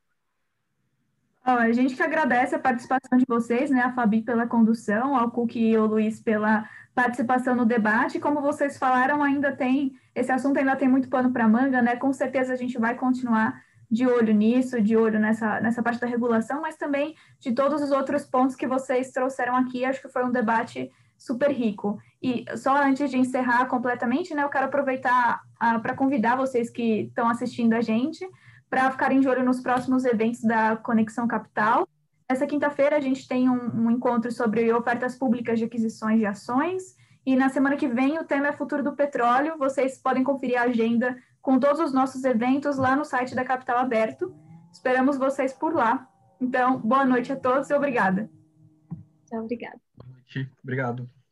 [1.44, 3.82] a gente que agradece a participação de vocês, né?
[3.82, 8.20] A Fabi pela condução, ao Cook e ao Luiz pela participação no debate.
[8.20, 11.96] Como vocês falaram, ainda tem esse assunto ainda tem muito pano para manga, né?
[11.96, 13.62] Com certeza a gente vai continuar
[13.94, 17.92] de olho nisso, de olho nessa, nessa parte da regulação, mas também de todos os
[17.92, 19.86] outros pontos que vocês trouxeram aqui.
[19.86, 22.00] Acho que foi um debate super rico.
[22.20, 27.02] E só antes de encerrar completamente, né, eu quero aproveitar ah, para convidar vocês que
[27.02, 28.28] estão assistindo a gente
[28.68, 31.88] para ficarem de olho nos próximos eventos da Conexão Capital.
[32.28, 36.96] Essa quinta-feira a gente tem um, um encontro sobre ofertas públicas de aquisições de ações.
[37.24, 39.56] E na semana que vem o tema é futuro do petróleo.
[39.60, 43.78] Vocês podem conferir a agenda com todos os nossos eventos lá no site da Capital
[43.78, 44.34] Aberto.
[44.72, 46.10] Esperamos vocês por lá.
[46.42, 48.32] Então, boa noite a todos e obrigada.
[49.28, 49.80] Tchau, obrigada.
[49.98, 51.23] Boa noite, obrigado.